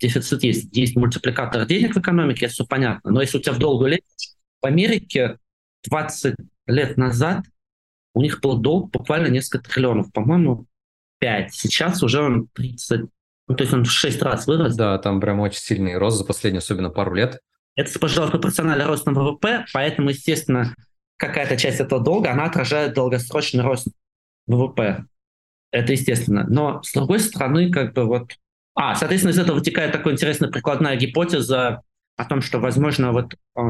[0.00, 0.76] дефицит есть.
[0.76, 3.10] Есть мультипликатор денег в экономике, это все понятно.
[3.10, 4.00] Но если у тебя в долгую лет,
[4.60, 5.38] в Америке
[5.88, 7.44] 20 лет назад
[8.14, 10.66] у них был долг буквально несколько триллионов, по-моему,
[11.20, 11.54] 5.
[11.54, 13.02] Сейчас уже он 30,
[13.48, 14.76] ну, то есть он в 6 раз вырос.
[14.76, 17.40] Да, там прям очень сильный рост за последние, особенно пару лет.
[17.76, 20.74] Это, пожалуйста, пропорциональный рост на ВВП, поэтому, естественно,
[21.16, 23.88] какая-то часть этого долга, она отражает долгосрочный рост
[24.46, 25.04] ВВП.
[25.70, 26.44] Это естественно.
[26.48, 28.32] Но, с другой стороны, как бы вот...
[28.74, 31.82] А, соответственно, из этого вытекает такая интересная прикладная гипотеза
[32.16, 33.60] о том, что, возможно, вот э,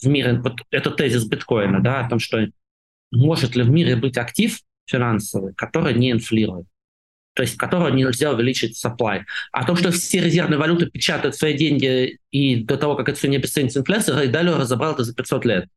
[0.00, 2.46] в мире, вот этот тезис биткоина, да, о том, что
[3.10, 6.66] может ли в мире быть актив финансовый, который не инфлирует
[7.36, 9.24] то есть которого нельзя увеличить supply.
[9.52, 13.28] А то, что все резервные валюты печатают свои деньги, и до того, как это все
[13.28, 15.68] не обесценится инфляция, Рэй Далио разобрал это за 500 лет.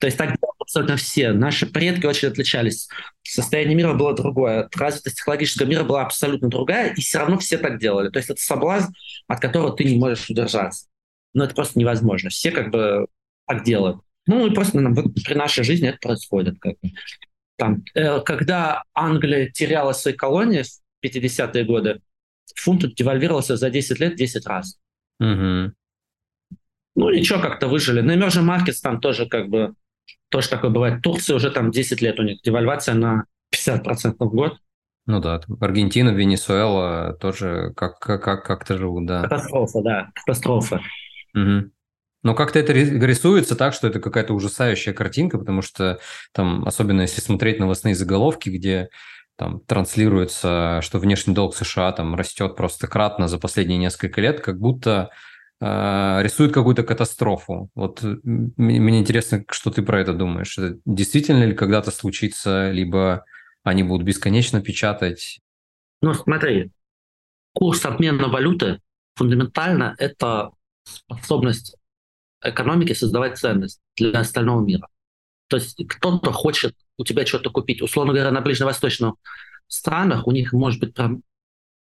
[0.00, 1.32] То есть так абсолютно все.
[1.32, 2.88] Наши предки очень отличались.
[3.22, 4.68] Состояние мира было другое.
[4.74, 8.10] Развитость технологического мира была абсолютно другая, и все равно все так делали.
[8.10, 8.92] То есть это соблазн,
[9.28, 10.86] от которого ты не можешь удержаться.
[11.32, 12.30] Но это просто невозможно.
[12.30, 13.06] Все как бы
[13.48, 14.00] так делают.
[14.26, 16.58] Ну и просто ну, вот при нашей жизни это происходит.
[16.60, 16.74] Как.
[17.56, 20.64] Там, э, когда Англия теряла свои колонии
[21.04, 22.00] 50-е годы,
[22.54, 24.78] фунт девальвировался за 10 лет 10 раз.
[25.18, 25.72] Угу.
[26.96, 28.00] Ну, ничего, как-то выжили.
[28.00, 29.74] На Emerging Markets там тоже как бы
[30.28, 31.02] тоже такое бывает.
[31.02, 34.58] Турция уже там 10 лет у них девальвация на 50% в год.
[35.06, 39.22] Ну да, Аргентина, Венесуэла тоже как, как, как-то живут, да.
[39.22, 40.82] Катастрофа, да, катастрофа.
[41.34, 41.70] Угу.
[42.22, 46.00] Но как-то это рисуется так, что это какая-то ужасающая картинка, потому что
[46.32, 48.88] там, особенно если смотреть новостные заголовки, где
[49.36, 54.58] там транслируется, что внешний долг США там растет просто кратно за последние несколько лет, как
[54.58, 55.10] будто
[55.60, 57.70] э, рисует какую-то катастрофу.
[57.76, 60.58] Вот мне интересно, что ты про это думаешь.
[60.58, 63.24] Это действительно ли когда-то случится, либо
[63.62, 65.40] они будут бесконечно печатать?
[66.02, 66.72] Ну, смотри,
[67.52, 68.80] курс обмена валюты
[69.14, 70.50] фундаментально это
[70.84, 71.76] способность
[72.42, 74.88] экономики создавать ценность для остального мира.
[75.48, 77.82] То есть кто-то хочет у тебя что-то купить.
[77.82, 79.14] Условно говоря, на ближневосточных
[79.66, 81.22] странах у них может быть прям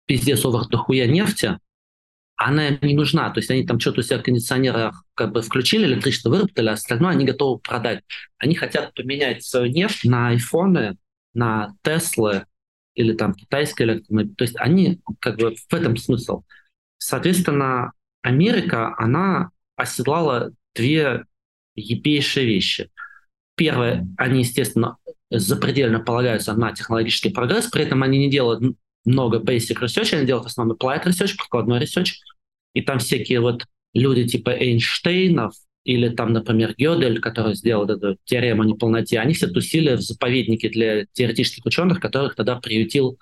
[0.06, 1.60] пиздец овер дохуя нефти,
[2.38, 3.30] она им не нужна.
[3.32, 6.74] То есть они там что-то у себя в кондиционерах как бы включили, электричество выработали, а
[6.74, 8.04] остальное они готовы продать.
[8.38, 10.98] Они хотят поменять свою нефть на айфоны,
[11.34, 12.46] на Теслы
[12.94, 14.34] или там китайские электромобили.
[14.36, 16.44] То есть они как бы в этом смысл.
[17.00, 17.92] Соответственно,
[18.22, 21.24] Америка, она оседлала две
[21.76, 22.90] ебейшие вещи–
[23.58, 24.98] Первое, они, естественно,
[25.32, 30.46] запредельно полагаются на технологический прогресс, при этом они не делают много basic research, они делают
[30.46, 32.12] основной applied research, прикладной research,
[32.76, 38.64] и там всякие вот люди типа Эйнштейнов или там, например, Гёдель, который сделал эту теорему
[38.64, 43.18] неполноте, они все тусили в заповеднике для теоретических ученых, которых тогда приютил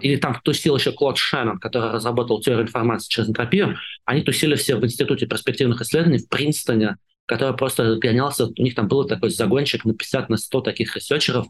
[0.00, 4.76] или там тусил еще Клод Шеннон, который разработал теорию информации через энтропию, они тусили все
[4.76, 9.84] в Институте перспективных исследований в Принстоне, который просто гонялся, у них там был такой загончик
[9.84, 11.46] на 50 на 100 таких ресерчеров,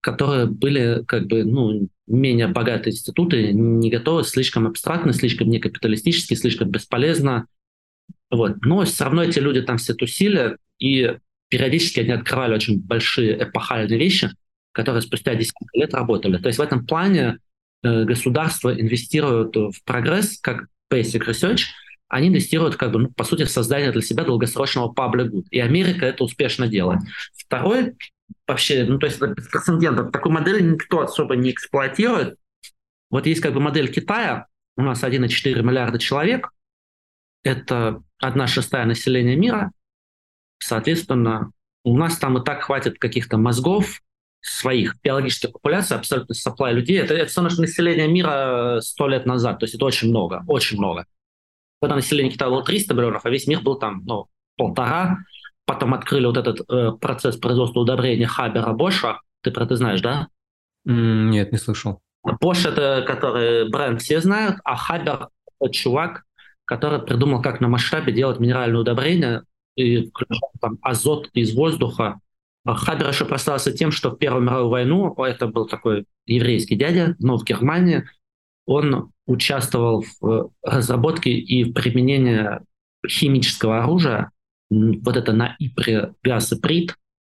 [0.00, 6.70] которые были как бы ну, менее богатые институты, не готовы, слишком абстрактно, слишком некапиталистически, слишком
[6.70, 7.46] бесполезно.
[8.30, 8.56] Вот.
[8.62, 11.16] Но все равно эти люди там все тусили, и
[11.48, 14.30] периодически они открывали очень большие эпохальные вещи,
[14.72, 16.38] которые спустя десятки лет работали.
[16.38, 17.38] То есть в этом плане
[17.82, 21.62] э, государство инвестирует в прогресс, как basic research,
[22.08, 25.44] они инвестируют, как бы, ну, по сути, в создание для себя долгосрочного public good.
[25.50, 27.00] И Америка это успешно делает.
[27.36, 27.94] Второй
[28.46, 30.10] вообще, ну, то есть это беспрецедентно.
[30.10, 32.36] Такую модель никто особо не эксплуатирует.
[33.10, 36.50] Вот есть как бы модель Китая, у нас 1,4 миллиарда человек,
[37.42, 39.72] это одна шестая населения мира,
[40.58, 41.52] соответственно,
[41.84, 44.00] у нас там и так хватит каких-то мозгов,
[44.40, 46.98] своих биологических популяций, абсолютно supply людей.
[46.98, 50.78] Это, это все наше население мира сто лет назад, то есть это очень много, очень
[50.78, 51.06] много.
[51.80, 55.18] Когда население Китая было 300 миллионов, а весь мир был там, ну, полтора,
[55.64, 59.20] потом открыли вот этот э, процесс производства удобрения Хабера Боша.
[59.42, 60.28] Ты про это знаешь, да?
[60.84, 62.00] Нет, не слышал.
[62.40, 65.28] Бош это который бренд все знают, а Хабер
[65.60, 66.24] это чувак,
[66.64, 69.42] который придумал, как на масштабе делать минеральное удобрение
[69.76, 72.20] и включать там азот из воздуха.
[72.76, 77.36] Хабер еще прославился тем, что в Первую мировую войну, это был такой еврейский дядя, но
[77.36, 78.04] в Германии,
[78.66, 82.60] он участвовал в разработке и применении
[83.06, 84.30] химического оружия,
[84.70, 86.94] вот это на Ипре газ и Прит,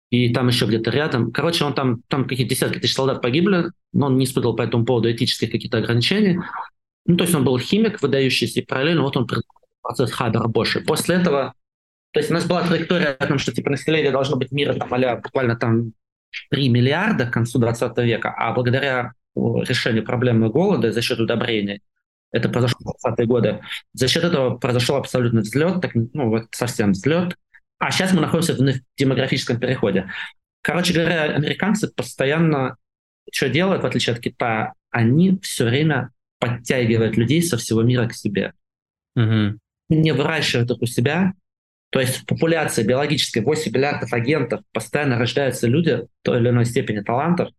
[0.09, 1.31] и там еще где-то рядом.
[1.31, 4.83] Короче, он там, там какие-то десятки тысяч солдат погибли, но он не испытывал по этому
[4.83, 6.39] поводу этических каких-то ограничений.
[7.05, 9.27] Ну, то есть он был химик, выдающийся, и параллельно вот он
[9.81, 10.81] процесс Хабера Боша.
[10.81, 11.53] После этого,
[12.11, 14.93] то есть у нас была траектория о том, что типа население должно быть мира там,
[14.93, 15.93] а буквально там
[16.49, 21.79] 3 миллиарда к концу 20 века, а благодаря решению проблемы голода за счет удобрения
[22.31, 23.61] это произошло в 20-е годы.
[23.93, 27.35] За счет этого произошел абсолютный взлет, так, ну вот совсем взлет.
[27.77, 30.09] А сейчас мы находимся в демографическом переходе.
[30.61, 32.77] Короче говоря, американцы постоянно
[33.31, 34.73] что делают, в отличие от Китая?
[34.89, 38.53] Они все время подтягивают людей со всего мира к себе.
[39.15, 39.59] Угу.
[39.89, 41.33] Не выращивают их у себя.
[41.91, 47.01] То есть в популяции биологической 8 миллиардов агентов постоянно рождаются люди той или иной степени
[47.01, 47.49] талантов,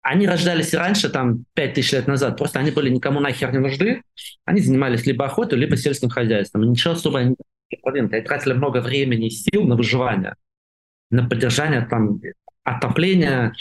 [0.00, 4.02] они рождались и раньше, там, 5000 лет назад, просто они были никому нахер не нужны,
[4.44, 6.62] они занимались либо охотой, либо сельским хозяйством.
[6.62, 7.36] И ничего особо они
[7.70, 10.36] не тратили много времени и сил на выживание,
[11.10, 12.20] на поддержание там
[12.62, 13.54] отопления,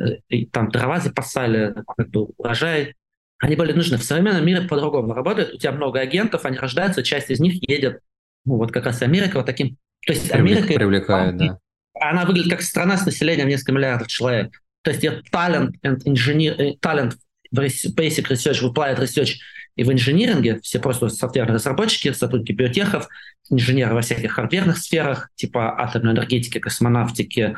[0.00, 2.94] э, и, там трава запасали, как бы урожай.
[3.38, 3.96] Они были нужны.
[3.96, 5.54] В современном мире по-другому работает.
[5.54, 8.00] У тебя много агентов, они рождаются, часть из них едет,
[8.44, 9.76] ну вот как раз Америка вот таким.
[10.06, 10.74] То есть Америка...
[10.74, 11.58] Привлекает, да.
[12.00, 14.52] Она выглядит как страна с населением несколько миллиардов человек.
[14.82, 17.14] То есть and engineer, э, talent
[17.50, 19.34] в basic research, в applied research
[19.76, 23.08] и в инжиниринге, все просто софтверные разработчики, сотрудники биотехов,
[23.50, 27.56] инженеры во всяких хардверных сферах, типа атомной энергетики, космонавтики,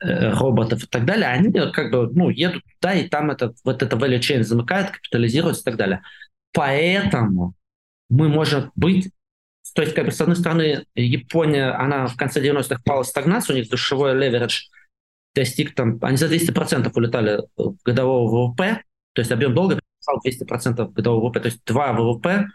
[0.00, 3.82] э, роботов и так далее, они как бы ну, едут туда, и там это, вот
[3.82, 6.02] это value chain замыкает, капитализируется и так далее.
[6.52, 7.54] Поэтому
[8.08, 9.10] мы можем быть
[9.76, 13.54] то есть, как бы, с одной стороны, Япония, она в конце 90-х пала в стагнацию,
[13.54, 14.68] у них душевой леверидж
[15.34, 17.42] достиг там, они за 200% улетали
[17.84, 18.80] годового ВВП,
[19.12, 20.48] то есть объем долга превышал
[20.80, 22.46] 200% годового ВВП, то есть 2 ВВП,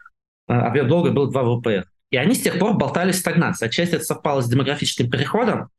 [0.48, 1.86] а, объем долга был 2 ВВП.
[2.10, 3.68] И они с тех пор болтались в стагнации.
[3.68, 5.70] Отчасти это совпало с демографическим переходом,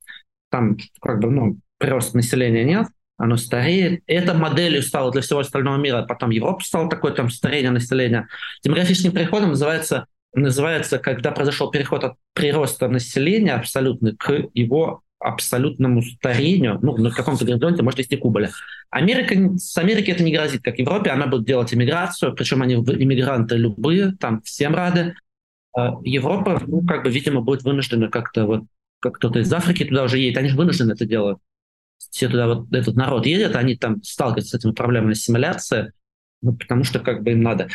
[0.48, 4.02] там как бы, ну, прироста населения нет, оно стареет.
[4.06, 6.02] И это моделью стало для всего остального мира.
[6.02, 8.28] Потом Европа стала такой, там, старение населения.
[8.62, 16.78] Демографическим переходом называется, называется, когда произошел переход от прироста населения абсолютно к его абсолютному старению,
[16.82, 18.50] ну, на каком-то горизонте может вести к убыли.
[18.90, 23.56] Америка, с Америки это не грозит, как Европе, она будет делать иммиграцию, причем они иммигранты
[23.56, 25.14] любые, там всем рады.
[25.74, 28.62] А Европа, ну, как бы, видимо, будет вынуждена как-то вот,
[29.00, 31.38] как кто-то из Африки туда уже едет, они же вынуждены это делать.
[32.10, 35.92] Все туда вот этот народ едет, они там сталкиваются с этими проблемами ассимиляции,
[36.42, 37.68] ну, потому что как бы им надо.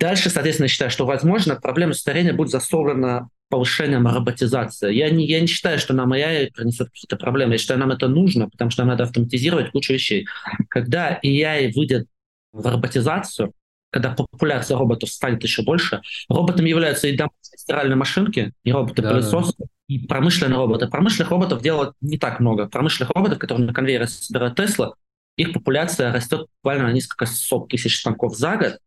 [0.00, 4.92] Дальше, соответственно, считаю, что, возможно, проблема старения будет засовлена повышением роботизации.
[4.92, 7.52] Я не, я не считаю, что нам AI принесет какие-то проблемы.
[7.52, 10.26] Я считаю, нам это нужно, потому что нам надо автоматизировать кучу вещей.
[10.68, 12.08] Когда AI выйдет
[12.52, 13.52] в роботизацию,
[13.90, 19.64] когда популяция роботов станет еще больше, роботами являются и домашние стиральные машинки, и роботы-пылесосы, да,
[19.64, 19.66] да.
[19.86, 20.88] и промышленные роботы.
[20.88, 22.66] Промышленных роботов делают не так много.
[22.66, 24.94] Промышленных роботов, которые на конвейере собирают Тесла,
[25.36, 28.78] их популяция растет буквально на несколько сот тысяч станков за год,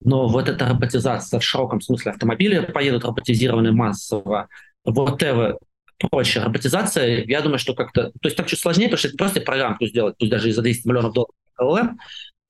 [0.00, 4.48] но вот эта роботизация в широком смысле автомобили поедут роботизированы массово,
[4.84, 5.58] вот это
[6.10, 8.10] прочая роботизация, я думаю, что как-то...
[8.10, 10.62] То есть так чуть сложнее, потому что это просто программку сделать, пусть даже и за
[10.62, 11.96] 200 миллионов долларов LLM,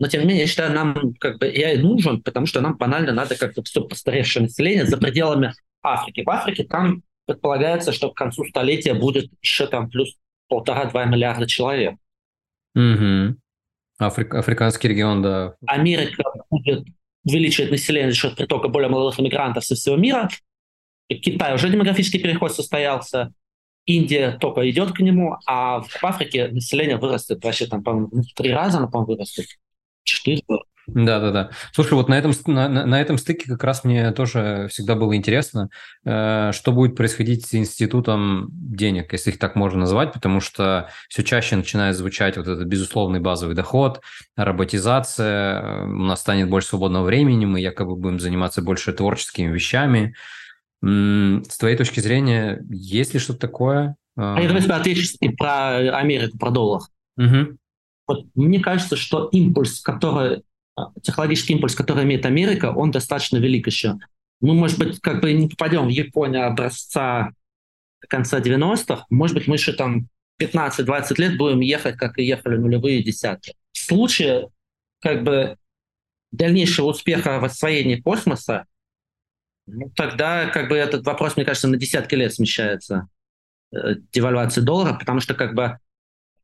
[0.01, 3.13] Но, тем не менее, я считаю, нам как бы AI нужен, потому что нам банально
[3.13, 6.23] надо как-то все постаревшее население за пределами Африки.
[6.25, 10.17] В Африке там предполагается, что к концу столетия будет еще там плюс
[10.49, 11.95] полтора-два миллиарда человек.
[12.75, 13.37] Угу.
[13.99, 15.55] Африк, африканский регион, да.
[15.67, 16.85] Америка будет
[17.25, 20.29] увеличивать население за счет притока более молодых иммигрантов со всего мира.
[21.09, 23.33] Китай уже демографический переход состоялся.
[23.87, 28.51] Индия только идет к нему, а в Африке население вырастет вообще там, по-моему, в три
[28.53, 29.47] раза, оно, по-моему, вырастет.
[30.05, 30.43] Четыре
[30.87, 31.51] да, да, да.
[31.73, 35.71] Слушай, вот на этом, на, на этом стыке как раз мне тоже всегда было интересно,
[36.05, 41.23] э, что будет происходить с институтом денег, если их так можно назвать, потому что все
[41.23, 44.03] чаще начинает звучать вот этот безусловный базовый доход,
[44.37, 50.15] роботизация, э, у нас станет больше свободного времени, мы якобы будем заниматься больше творческими вещами.
[50.83, 53.97] С твоей точки зрения, есть ли что-то такое?
[54.17, 55.07] А я давай отвечу
[55.39, 56.83] про Америку, про доллар.
[57.17, 57.57] Угу.
[58.07, 60.43] Вот мне кажется, что импульс, который
[61.03, 63.95] технологический импульс, который имеет Америка, он достаточно велик еще.
[64.41, 67.33] Мы, может быть, как бы не попадем в Японию образца
[68.09, 70.09] конца 90-х, может быть, мы еще там
[70.41, 73.55] 15-20 лет будем ехать, как и ехали нулевые десятки.
[73.73, 74.49] В случае
[75.01, 75.57] как бы
[76.33, 78.67] дальнейшего успеха в освоении космоса,
[79.67, 83.09] ну, тогда как бы этот вопрос, мне кажется, на десятки лет смещается
[83.73, 85.79] э, девальвации доллара, потому что как бы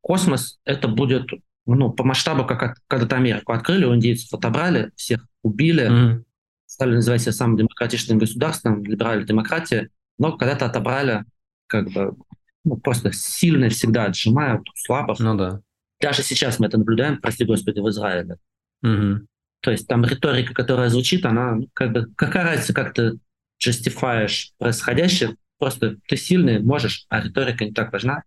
[0.01, 1.29] космос это будет
[1.75, 6.25] ну, по масштабу, как когда-то Америку открыли, у индейцев отобрали, всех убили, mm-hmm.
[6.67, 11.25] стали называть себя самым демократичным государством, либеральной демократии, но когда-то отобрали,
[11.67, 12.17] как бы,
[12.65, 15.19] ну, просто сильно всегда отжимают слабых.
[15.21, 15.61] Ну да.
[16.01, 18.37] Даже сейчас мы это наблюдаем, прости господи, в Израиле.
[18.85, 19.19] Mm-hmm.
[19.61, 23.19] То есть там риторика, которая звучит, она ну, как бы, какая разница, как ты
[23.59, 28.23] justifаешь происходящее, просто ты сильный, можешь, а риторика не так важна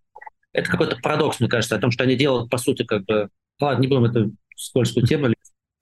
[0.53, 3.29] это какой-то парадокс, мне кажется, о том, что они делают, по сути, как бы...
[3.59, 5.33] Ладно, не будем эту скользкую тему.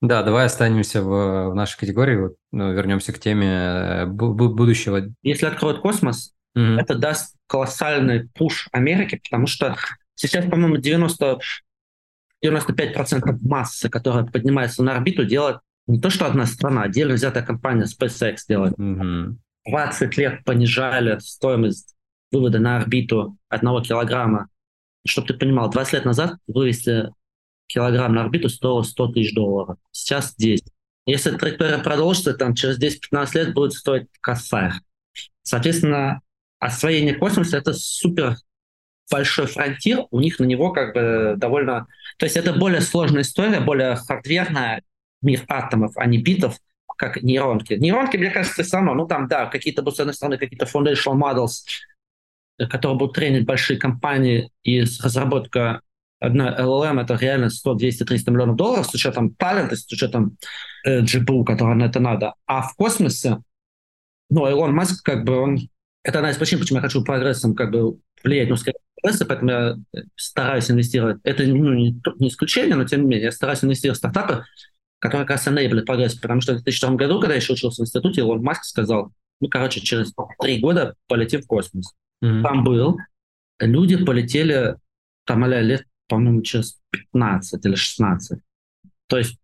[0.02, 5.04] Да, давай останемся в, в нашей категории, вот, ну, вернемся к теме э, будущего.
[5.22, 6.80] Если откроют космос, mm-hmm.
[6.80, 9.76] это даст колоссальный пуш Америке, потому что
[10.16, 11.40] сейчас, по-моему, 90,
[12.44, 17.86] 95% массы, которая поднимается на орбиту, делает не то, что одна страна, отдельно взятая компания
[17.86, 18.74] SpaceX делает.
[18.80, 19.36] Mm-hmm.
[19.70, 21.96] 20 лет понижали стоимость
[22.32, 24.48] вывода на орбиту одного килограмма
[25.06, 27.10] чтобы ты понимал, 20 лет назад вывести
[27.68, 29.78] килограмм на орбиту стоило 100 тысяч долларов.
[29.92, 30.66] Сейчас 10.
[31.06, 34.74] Если траектория продолжится, там через 10-15 лет будет стоить косарь.
[35.44, 36.22] Соответственно,
[36.60, 38.36] освоение космоса— это супер
[39.10, 41.88] большой фронтир, у них на него как бы довольно...
[42.18, 44.84] То есть это более сложная история, более хардверная,
[45.22, 46.58] мир атомов, а не битов,
[46.98, 47.74] как нейронки.
[47.74, 51.66] Нейронки, мне кажется, все равно, ну там, да, какие-то, с одной стороны, какие-то foundational models,
[52.70, 55.82] которые будут тренить большие компании, и разработка
[56.22, 60.38] одна LLM это реально 100, 200, 300 миллионов долларов с учетом талента, с учетом
[60.86, 62.36] э, GPU, который на это надо.
[62.46, 63.40] А в космосе,
[64.30, 65.60] ну, Илон Маск, как бы он...
[66.04, 69.52] Это одна из причин, почему я хочу прогрессом как бы влиять на ускорение прогресса, поэтому
[69.52, 69.76] я
[70.16, 71.18] стараюсь инвестировать.
[71.24, 74.46] Это ну, не, не исключение, но тем не менее, я стараюсь инвестировать в стартапы,
[75.00, 76.16] которые как раз enable прогресс.
[76.16, 79.48] Потому что в 2002 году, когда я еще учился в институте, Илон Маск сказал, ну,
[79.48, 81.94] короче, через три года полетим в космос
[82.24, 82.42] mm-hmm.
[82.42, 82.98] там был,
[83.60, 84.76] люди полетели
[85.26, 88.40] там а лет, по-моему, через 15 или 16.
[89.08, 89.38] То есть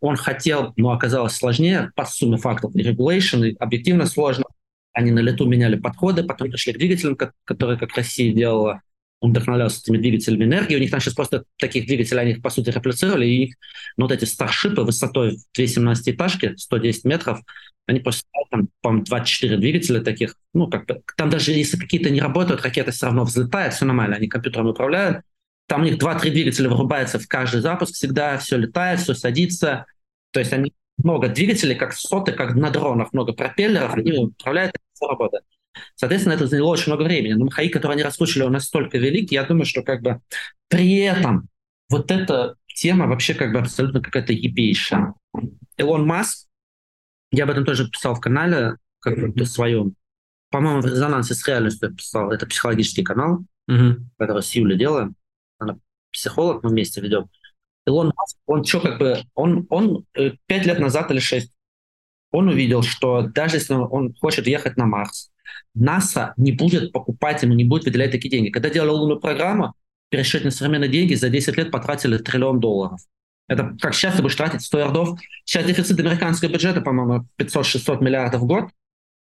[0.00, 4.44] он хотел, но оказалось сложнее по сумме фактов и объективно сложно.
[4.92, 8.82] Они на лету меняли подходы, потом пришли к двигателям, которые, как Россия делала,
[9.20, 10.76] он вдохновлялся этими двигателями энергии.
[10.76, 13.54] У них там сейчас просто таких двигателей, они их, по сути, реплицировали, и их,
[13.96, 17.40] ну, вот эти старшипы высотой в 2 17-этажки, 110 метров,
[17.86, 22.20] они просто, там, по 24 двигателя таких, ну, как бы, там даже если какие-то не
[22.20, 25.22] работают, ракета все равно взлетает, все нормально, они компьютером управляют.
[25.66, 29.86] Там у них 2-3 двигателя вырубаются в каждый запуск всегда, все летает, все садится.
[30.32, 35.06] То есть они много двигателей, как соты, как на дронах, много пропеллеров, они управляют, все
[35.06, 35.44] работает.
[35.94, 37.34] Соответственно, это заняло очень много времени.
[37.34, 40.20] Но махаи, которые они раскручивали, он настолько велик, я думаю, что как бы
[40.68, 41.48] при этом
[41.88, 45.14] вот эта тема вообще как бы абсолютно какая-то ебейшая.
[45.76, 46.48] Илон Маск,
[47.32, 49.94] я об этом тоже писал в канале, как бы своем,
[50.50, 53.96] по-моему, в резонансе с реальностью я писал, это психологический канал, mm-hmm.
[54.18, 55.14] который с Юлей делаем,
[55.58, 55.78] она
[56.12, 57.28] психолог, мы вместе ведем.
[57.86, 61.52] Илон Маск, он что как бы, он, он э, пять лет назад или шесть,
[62.30, 65.30] он увидел, что даже если он хочет ехать на Марс,
[65.74, 68.50] НАСА не будет покупать ему, не будет выделять такие деньги.
[68.50, 69.74] Когда делали лунную программу,
[70.08, 73.00] пересчет на современные деньги, за 10 лет потратили триллион долларов.
[73.48, 75.20] Это как сейчас ты будешь тратить 100 ярдов.
[75.44, 78.70] Сейчас дефицит американского бюджета, по-моему, 500-600 миллиардов в год,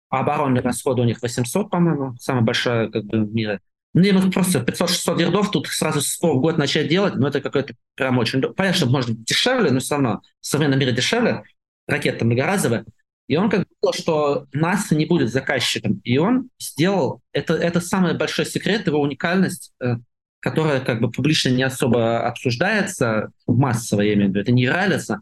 [0.08, 3.60] а оборонные расходы у них 800, по-моему, самая большая как бы в мире.
[3.94, 7.74] Ну, ему просто 500-600 ярдов тут сразу 100 в год начать делать, но это какой-то
[7.94, 8.40] прям очень...
[8.40, 11.44] Понятно, что может дешевле, но все равно в современном мире дешевле,
[11.86, 12.84] ракета многоразовая.
[13.28, 16.00] И он как сказал, что НАСА не будет заказчиком.
[16.04, 17.20] И он сделал...
[17.32, 19.96] Это, это самый большой секрет, его уникальность, э,
[20.40, 25.20] которая как бы публично не особо обсуждается, массово, я имею в виду, это не реалится.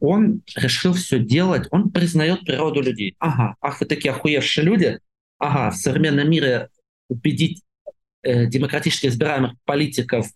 [0.00, 3.14] Он решил все делать, он признает природу людей.
[3.18, 4.98] Ага, ах, вы такие охуевшие люди.
[5.38, 6.68] Ага, в современном мире
[7.08, 7.62] убедить
[8.22, 10.26] э, демократически избираемых политиков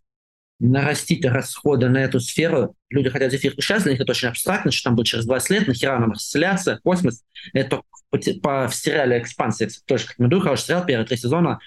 [0.63, 2.77] нарастить расходы на эту сферу.
[2.89, 5.67] Люди хотят эфир сейчас, для них это очень абстрактно, что там будет через 20 лет,
[5.67, 7.25] нахера нам расселяться, космос.
[7.53, 11.59] Это по, по, в сериале «Экспансия», тоже рекомендую, хороший сериал, первые три сезона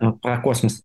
[0.00, 0.82] э, про космос.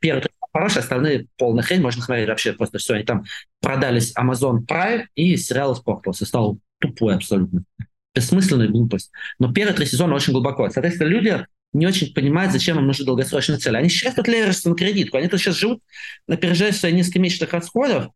[0.00, 2.94] Первый хороший, остальные полная хрень, можно смотреть вообще просто все.
[2.94, 3.24] Они там
[3.60, 7.62] продались Amazon Prime, и сериал испортился, стал тупой абсолютно.
[8.14, 9.10] Бессмысленная глупость.
[9.38, 10.68] Но первые три сезона очень глубоко.
[10.68, 13.76] Соответственно, люди не очень понимают, зачем им нужны долгосрочные цели.
[13.76, 15.80] Они сейчас тут лежат на кредитку, они тут сейчас живут
[16.26, 18.08] на опережая свои низкомесячных расходов,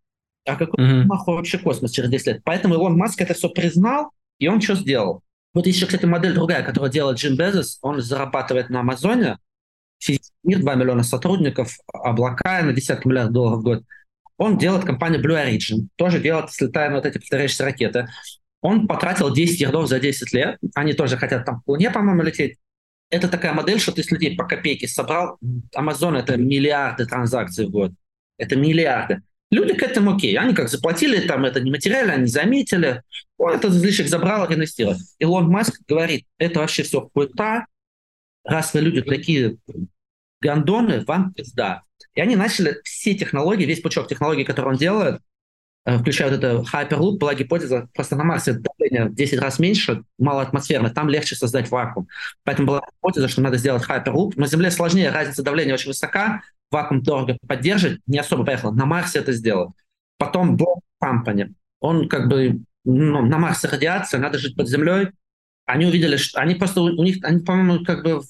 [0.47, 1.05] а какой mm-hmm.
[1.05, 2.41] нахуй вообще космос через 10 лет?
[2.45, 5.23] Поэтому Илон Маск это все признал, и он что сделал?
[5.55, 9.39] Вот еще, кстати, модель другая, которую делает Джим Безос, он зарабатывает на Амазоне,
[10.45, 13.83] мир, 2 миллиона сотрудников, облака на десятки миллиардов долларов в год.
[14.37, 18.07] Он делает компанию Blue Origin, тоже делает, слетая на вот эти повторяющиеся ракеты.
[18.61, 22.59] Он потратил 10 ярдов за 10 лет, они тоже хотят там к Луне, по-моему, лететь
[23.11, 25.39] это такая модель, что ты с людей по копейке собрал.
[25.77, 27.93] Amazon— это миллиарды транзакций в год.
[28.39, 29.23] Это миллиарды.
[29.51, 30.37] Люди к этому окей.
[30.37, 33.03] Они как заплатили, там это не материально, они заметили.
[33.39, 34.97] Он этот излишек забрал, инвестировал.
[35.19, 37.67] Илон Маск говорит, это вообще все хуета.
[38.45, 39.57] Раз вы люди такие
[40.41, 41.83] гандоны, вам пизда.
[42.15, 45.21] И они начали все технологии, весь пучок технологий, которые он делает,
[45.87, 50.43] Э, включают это Hyperloop, была гипотеза, просто на Марсе давление в 10 раз меньше, мало
[50.43, 52.09] атмосферно, там легче создать вакуум.
[52.43, 54.33] Поэтому была гипотеза, что надо сделать Hyperloop.
[54.35, 58.73] На Земле сложнее, разница давления очень высока, вакуум дорого поддерживать, не особо поехало.
[58.73, 59.75] На Марсе это сделал.
[60.19, 65.11] Потом Bob Company, он как бы, ну, на Марсе радиация, надо жить под землей.
[65.67, 68.23] Они увидели, что они просто, у них, они, по-моему, как бы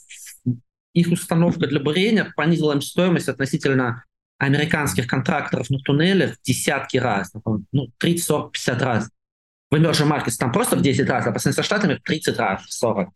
[0.93, 4.05] их установка для бурения понизила им стоимость относительно
[4.39, 7.32] американских контракторов на туннелях в десятки раз,
[7.72, 9.11] ну, 30, 40, 50 раз.
[9.70, 12.39] В Emerging Markets там просто в 10 раз, а по сравнению со Штатами в 30
[12.39, 13.09] раз, в 40.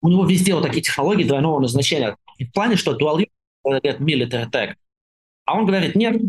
[0.00, 2.16] У него везде вот такие технологии двойного назначения.
[2.38, 3.24] В плане, что dual
[3.64, 4.74] говорит military tech.
[5.44, 6.20] А он говорит, нет,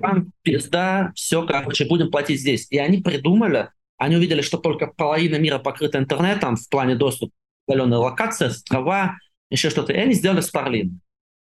[0.00, 2.66] там пизда, все, короче, будем платить здесь.
[2.70, 7.32] И они придумали, они увидели, что только половина мира покрыта интернетом в плане доступа,
[7.66, 9.16] удаленная локация, острова,
[9.50, 9.92] еще что-то.
[9.92, 10.90] И они сделали Starlink.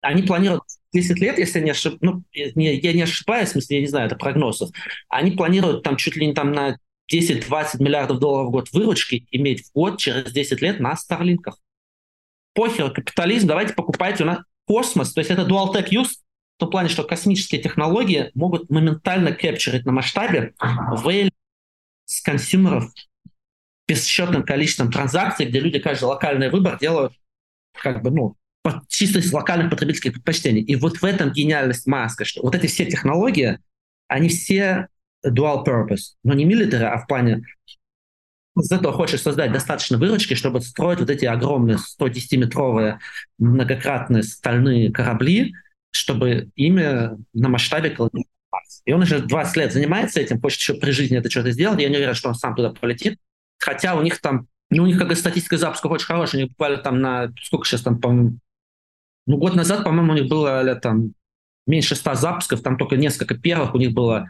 [0.03, 1.99] Они планируют 10 лет, если я не ошиб...
[2.01, 4.71] ну, я не ошибаюсь, в смысле, я не знаю, это прогнозов,
[5.09, 6.79] они планируют там чуть ли не там на
[7.13, 11.59] 10-20 миллиардов долларов в год выручки иметь в год через 10 лет на Старлинках.
[12.55, 16.17] Похер, капитализм, давайте покупайте у нас космос, то есть это dual tech use,
[16.57, 21.31] в том плане, что космические технологии могут моментально капчурить на масштабе value
[22.05, 22.93] с консюмеров
[23.89, 27.13] бесчетным количеством транзакций, где люди каждый локальный выбор делают
[27.73, 28.37] как бы, ну,
[28.89, 30.63] чисто локальных потребительских предпочтений.
[30.63, 33.59] И вот в этом гениальность Маска, что вот эти все технологии,
[34.09, 34.89] они все
[35.27, 37.43] dual purpose, но не military, а в плане
[38.57, 42.99] зато хочешь создать достаточно выручки, чтобы строить вот эти огромные 110-метровые
[43.39, 45.55] многократные стальные корабли,
[45.93, 48.29] чтобы ими на масштабе колонизировать
[48.85, 51.81] И он уже 20 лет занимается этим, хочет еще при жизни это что-то сделать.
[51.81, 53.19] Я не уверен, что он сам туда полетит.
[53.59, 56.41] Хотя у них там, ну, у них как статистика запусков очень хорошая.
[56.41, 58.33] У них буквально там на, сколько сейчас там, по
[59.31, 61.15] ну, год назад, по-моему, у них было там
[61.65, 64.29] меньше ста запусков, там только несколько первых у них было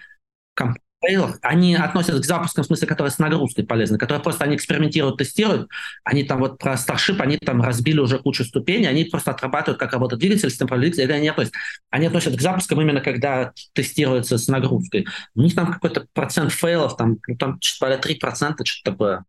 [0.52, 1.38] кампейлов.
[1.40, 5.70] Они относятся к запускам, в смысле, которые с нагрузкой полезны, которые просто они экспериментируют, тестируют.
[6.04, 9.94] Они там вот про Starship, они там разбили уже кучу ступеней, они просто отрабатывают, как
[9.94, 11.58] работает двигатель, система двигателя, это они относятся.
[11.88, 15.06] Они относятся к запускам именно когда тестируется с нагрузкой.
[15.34, 19.24] У них там какой-то процент фейлов, там, ну, там что-то 3%, что-то такое.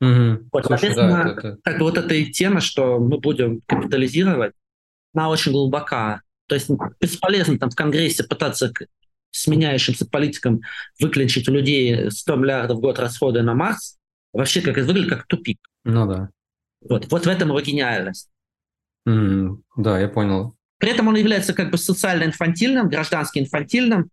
[0.00, 0.48] Угу.
[0.52, 1.58] Вот, Слушай, соответственно, да, это, это...
[1.62, 4.52] как бы вот эта тема, что мы будем капитализировать,
[5.16, 6.20] она очень глубока.
[6.46, 8.86] То есть бесполезно там в Конгрессе пытаться к
[9.30, 10.60] сменяющимся политикам
[11.00, 13.96] выклинчить у людей 100 миллиардов в год расходы на Марс.
[14.32, 15.58] Вообще как это выглядит как тупик.
[15.84, 16.30] Ну да.
[16.88, 18.28] Вот, вот в этом его гениальность.
[19.08, 20.54] Mm, да, я понял.
[20.78, 24.10] При этом он является как бы социально-инфантильным, граждански-инфантильным.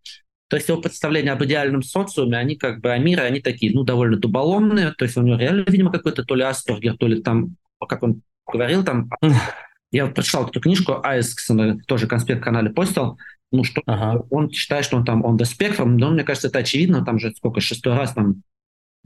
[0.47, 3.83] То есть его представления об идеальном социуме, они как бы о мире, они такие, ну,
[3.83, 4.93] довольно дуболомные.
[4.93, 8.21] То есть у него реально, видимо, какой-то то ли Аспергер, то ли там, как он
[8.45, 9.09] говорил, там
[9.93, 13.17] Я вот прочитал эту книжку Айсксона, тоже конспект в канале постил,
[13.51, 14.25] ну, что ага.
[14.31, 17.31] он считает, что он там on the spectrum, но мне кажется, это очевидно, там же
[17.35, 18.41] сколько, шестой раз там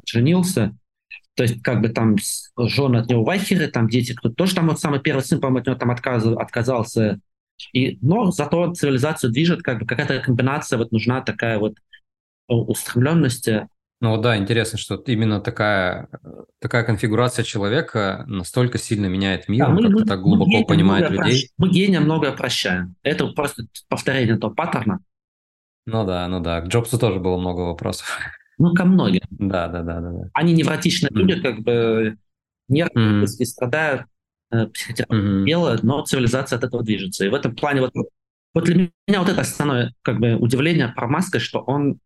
[0.05, 0.75] женился,
[1.35, 2.15] то есть как бы там
[2.57, 5.67] жены от него вайхеры, там дети, кто тоже там вот самый первый сын, по-моему, от
[5.67, 7.19] него там отказал, отказался,
[7.73, 11.75] И, но зато цивилизацию движет как бы какая-то комбинация, вот нужна такая вот
[12.47, 13.67] устремленности.
[13.99, 16.07] Ну да, интересно, что именно такая,
[16.59, 21.23] такая конфигурация человека настолько сильно меняет мир, да, мы, как-то так глубоко мы понимает людей.
[21.23, 21.45] Прощ...
[21.57, 22.95] Мы гения многое прощаем.
[23.01, 24.99] Это просто повторение этого паттерна.
[25.87, 26.61] Ну да, ну да.
[26.61, 28.19] К Джобсу тоже было много вопросов.
[28.59, 29.21] Ну, ко многим.
[29.29, 30.11] Да, да, да, да.
[30.11, 30.29] да.
[30.33, 31.15] Они невротичные mm.
[31.15, 32.17] люди, как бы
[32.67, 33.45] нервные, mm.
[33.45, 34.03] страдают,
[34.51, 35.45] э, психотерапия mm.
[35.45, 37.25] делают, но цивилизация от этого движется.
[37.25, 37.93] И в этом плане вот,
[38.53, 41.99] вот для меня вот это основное как бы удивление про Маска, что он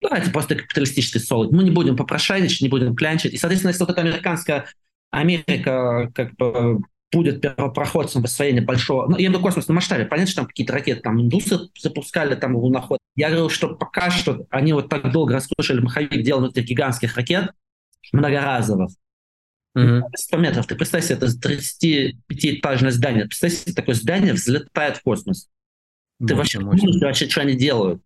[0.00, 1.52] давайте просто капиталистический солод.
[1.52, 3.32] Мы не будем попрошайничать, не будем клянчить.
[3.32, 4.66] И, соответственно, если вот эта американская
[5.10, 6.80] Америка как бы
[7.10, 10.46] будет первопроходцем в освоении большого, ну, я имею в виду космосном масштабе, понятно, что там
[10.46, 12.98] какие-то ракеты, там индусы запускали, там луноход.
[13.16, 17.50] Я говорю, что пока что они вот так долго раскручивали маховик, делали этих гигантских ракет,
[18.12, 18.90] многоразовых.
[19.76, 20.02] Mm-hmm.
[20.16, 20.66] 100 метров.
[20.66, 23.24] Ты представь себе, это 35-этажное здание.
[23.24, 25.48] Представь себе, такое здание взлетает в космос.
[26.26, 28.02] Ты вообще не вообще, что они делают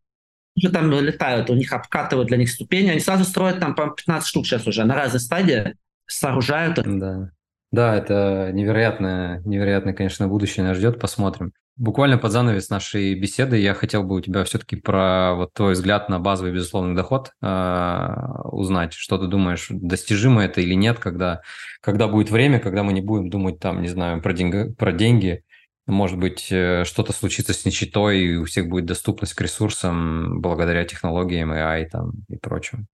[0.56, 4.28] уже там летают, у них обкатывают для них ступени, они сразу строят там по 15
[4.28, 5.74] штук сейчас уже на разной стадии,
[6.06, 6.80] сооружают.
[6.84, 7.30] Да.
[7.70, 11.52] Да, это невероятное, невероятное, конечно, будущее нас ждет, посмотрим.
[11.76, 16.10] Буквально под занавес нашей беседы я хотел бы у тебя все-таки про вот твой взгляд
[16.10, 18.92] на базовый безусловный доход э, узнать.
[18.92, 21.40] Что ты думаешь, достижимо это или нет, когда,
[21.80, 25.44] когда будет время, когда мы не будем думать там, не знаю, про, деньги, про деньги,
[25.86, 30.84] может быть, э, что-то случится с нищетой, и у всех будет доступность к ресурсам благодаря
[30.84, 32.86] технологиям AI там, и прочему.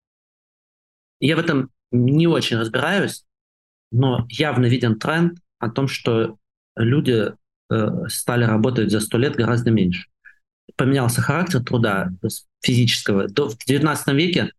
[1.20, 3.24] Я в этом не очень разбираюсь,
[3.90, 6.36] но явно виден тренд о том, что
[6.76, 7.32] люди
[7.70, 10.08] э, стали работать за сто лет гораздо меньше.
[10.76, 12.10] Поменялся характер труда
[12.62, 13.28] физического.
[13.28, 14.52] До, в XIX веке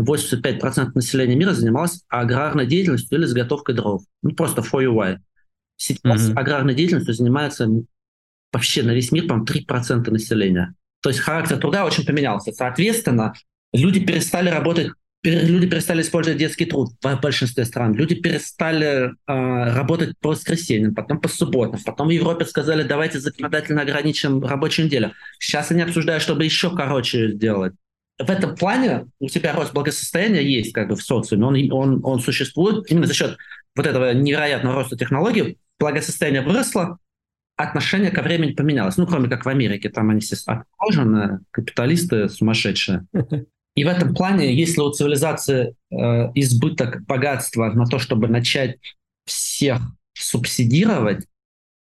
[0.00, 4.02] 85% населения мира занималось аграрной деятельностью или заготовкой дров.
[4.22, 5.18] Ну, просто for you why.
[5.76, 6.34] Сейчас mm-hmm.
[6.34, 7.68] аграрной деятельностью занимается
[8.52, 10.74] вообще на весь мир, по-моему, 3% населения.
[11.02, 12.52] То есть характер труда очень поменялся.
[12.52, 13.34] Соответственно,
[13.74, 17.92] люди перестали работать, люди перестали использовать детский труд в большинстве стран.
[17.94, 21.80] Люди перестали э, работать по воскресеньям, потом по субботам.
[21.84, 25.12] Потом в Европе сказали, давайте законодательно ограничим рабочую неделю.
[25.40, 27.74] Сейчас они обсуждают, чтобы еще короче сделать.
[28.18, 31.44] В этом плане у тебя рост благосостояния есть как бы в социуме.
[31.44, 33.36] Он, он, он существует именно за счет
[33.74, 36.98] вот этого невероятного роста технологий благосостояние выросло,
[37.56, 38.96] отношение ко времени поменялось.
[38.96, 43.06] Ну, кроме как в Америке, там они все отложены, капиталисты сумасшедшие.
[43.74, 45.96] И в этом плане, если у цивилизации э,
[46.36, 48.78] избыток богатства на то, чтобы начать
[49.26, 49.80] всех
[50.14, 51.26] субсидировать,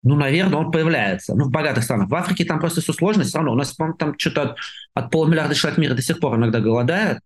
[0.02, 1.34] ну, наверное, он появляется.
[1.34, 2.10] Ну, в богатых странах.
[2.10, 3.52] В Африке там просто все сложно, все равно.
[3.52, 4.58] У нас, по там что-то от,
[4.94, 7.20] от полумиллиарда человек мира до сих пор иногда голодает,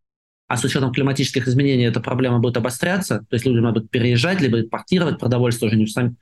[0.53, 4.61] а с учетом климатических изменений эта проблема будет обостряться, то есть люди будут переезжать, либо
[4.61, 6.17] импортировать продовольствие уже не сами.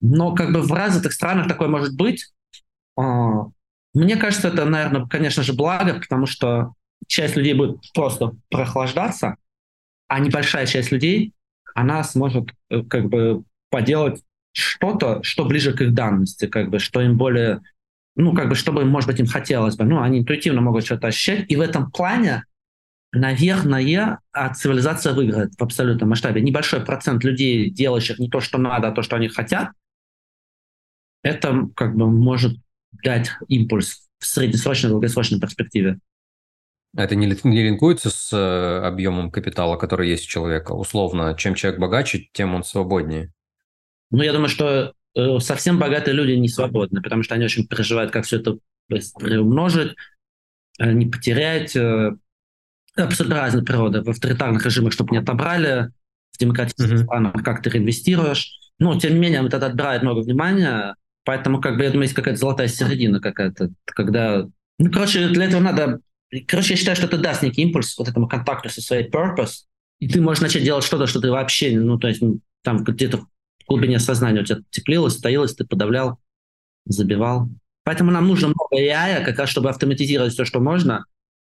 [0.00, 2.32] Но как бы в развитых странах такое может быть.
[2.98, 3.44] А,
[3.94, 6.72] мне кажется, это, наверное, конечно же, благо, потому что
[7.06, 9.36] часть людей будет просто прохлаждаться,
[10.08, 11.32] а небольшая часть людей,
[11.72, 17.02] она сможет э, как бы поделать что-то, что ближе к их данности, как бы, что
[17.02, 17.60] им более,
[18.16, 19.84] ну, как бы, чтобы, может быть, им хотелось бы.
[19.84, 21.44] Ну, они интуитивно могут что-то ощущать.
[21.48, 22.42] И в этом плане
[23.12, 26.40] наверное, а цивилизация выиграет в абсолютном масштабе.
[26.40, 29.70] Небольшой процент людей, делающих не то, что надо, а то, что они хотят,
[31.22, 32.56] это как бы может
[33.04, 35.98] дать импульс в среднесрочной, долгосрочной перспективе.
[36.96, 40.72] Это не, не линкуется с э, объемом капитала, который есть у человека?
[40.72, 43.32] Условно, чем человек богаче, тем он свободнее.
[44.10, 48.10] Ну, я думаю, что э, совсем богатые люди не свободны, потому что они очень переживают,
[48.10, 48.58] как все это
[48.88, 49.94] приумножить,
[50.80, 52.16] э, не потерять, э,
[52.96, 54.02] абсолютно разная природа.
[54.02, 55.90] В авторитарных режимах, чтобы не отобрали,
[56.32, 57.04] в демократических mm-hmm.
[57.04, 58.58] странах как ты реинвестируешь.
[58.78, 62.40] Но, тем не менее, это отбирает много внимания, поэтому, как бы, я думаю, есть какая-то
[62.40, 64.46] золотая середина какая-то, когда...
[64.78, 66.00] Ну, короче, для этого надо...
[66.46, 69.64] Короче, я считаю, что это даст некий импульс вот этому контакту со своей purpose,
[69.98, 72.22] и ты можешь начать делать что-то, что ты вообще, ну, то есть
[72.62, 73.26] там где-то в
[73.68, 76.18] глубине сознания у тебя теплилось, стоилось, ты подавлял,
[76.86, 77.50] забивал.
[77.84, 81.04] Поэтому нам нужно много AI, как раз чтобы автоматизировать все, что можно,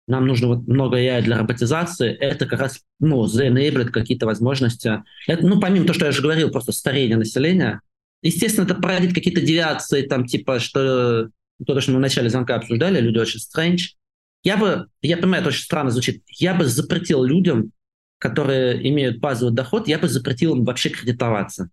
[0.07, 5.03] нам нужно вот много AI для роботизации, это как раз, ну, заенейблит какие-то возможности.
[5.27, 7.81] Это, ну, помимо того, что я уже говорил, просто старение населения,
[8.23, 11.29] естественно, это породит какие-то девиации, там, типа, что
[11.65, 13.95] то, что мы в начале звонка обсуждали, люди очень strange.
[14.43, 17.73] Я бы, я понимаю, это очень странно звучит, я бы запретил людям,
[18.19, 21.71] которые имеют базовый доход, я бы запретил им вообще кредитоваться.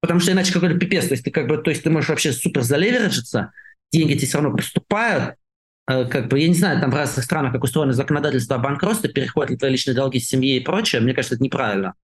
[0.00, 2.32] Потому что иначе какой-то пипец, то есть ты как бы, то есть ты можешь вообще
[2.32, 3.52] супер залевериджиться,
[3.92, 5.36] деньги тебе все равно поступают,
[5.86, 9.50] как бы, я не знаю, там в разных странах, как устроено законодательство о банкротстве, переходят
[9.50, 11.94] ли твои личные долги с семьи и прочее, мне кажется, это неправильно.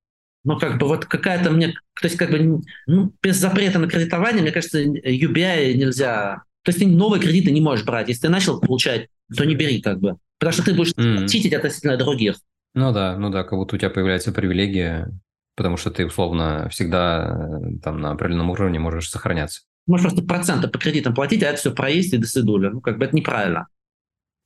[0.45, 4.43] Но как бы вот какая-то мне, то есть как бы ну, без запрета на кредитование,
[4.43, 8.09] мне кажется, UBI нельзя То есть ты новые кредиты не можешь брать.
[8.09, 10.16] Если ты начал получать, то не бери как бы.
[10.39, 11.26] Потому что ты будешь Мгм.
[11.26, 12.37] читить относительно других.
[12.74, 15.09] Ну да, ну да, как будто у тебя появляется привилегия,
[15.57, 19.62] потому что ты условно всегда э, там на определенном уровне можешь сохраняться.
[19.89, 22.68] Можешь просто проценты по кредитам платить, а это все проесть и до свидули.
[22.68, 23.66] Ну, как бы это неправильно.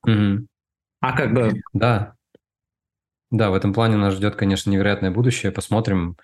[0.07, 0.47] Мгм.
[1.01, 2.15] А как бы Да.
[3.33, 5.51] Да, в этом плане нас ждет, конечно, невероятное будущее.
[5.53, 6.17] Посмотрим.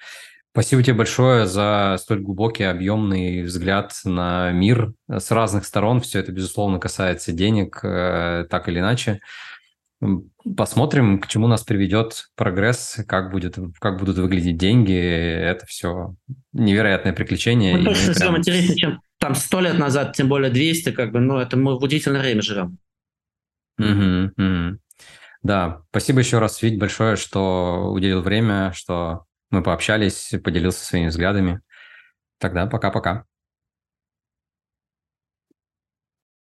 [0.53, 6.01] Спасибо тебе большое за столь глубокий, объемный взгляд на мир с разных сторон.
[6.01, 9.21] Все это, безусловно, касается денег, э, так или иначе.
[10.57, 14.95] Посмотрим, к чему нас приведет прогресс, как, будет, как будут выглядеть деньги.
[14.97, 16.14] Это все
[16.53, 17.77] невероятное приключение.
[17.77, 21.39] мы точно прям- интереснее, чем там сто лет назад, тем более 200, как бы, ну,
[21.39, 22.79] это мы в удивительное время живем.
[23.79, 24.81] Мгм, мгм.
[25.43, 31.61] Да, спасибо еще раз, Вить, большое, что уделил время, что мы пообщались, поделился своими взглядами.
[32.39, 33.25] Тогда пока-пока.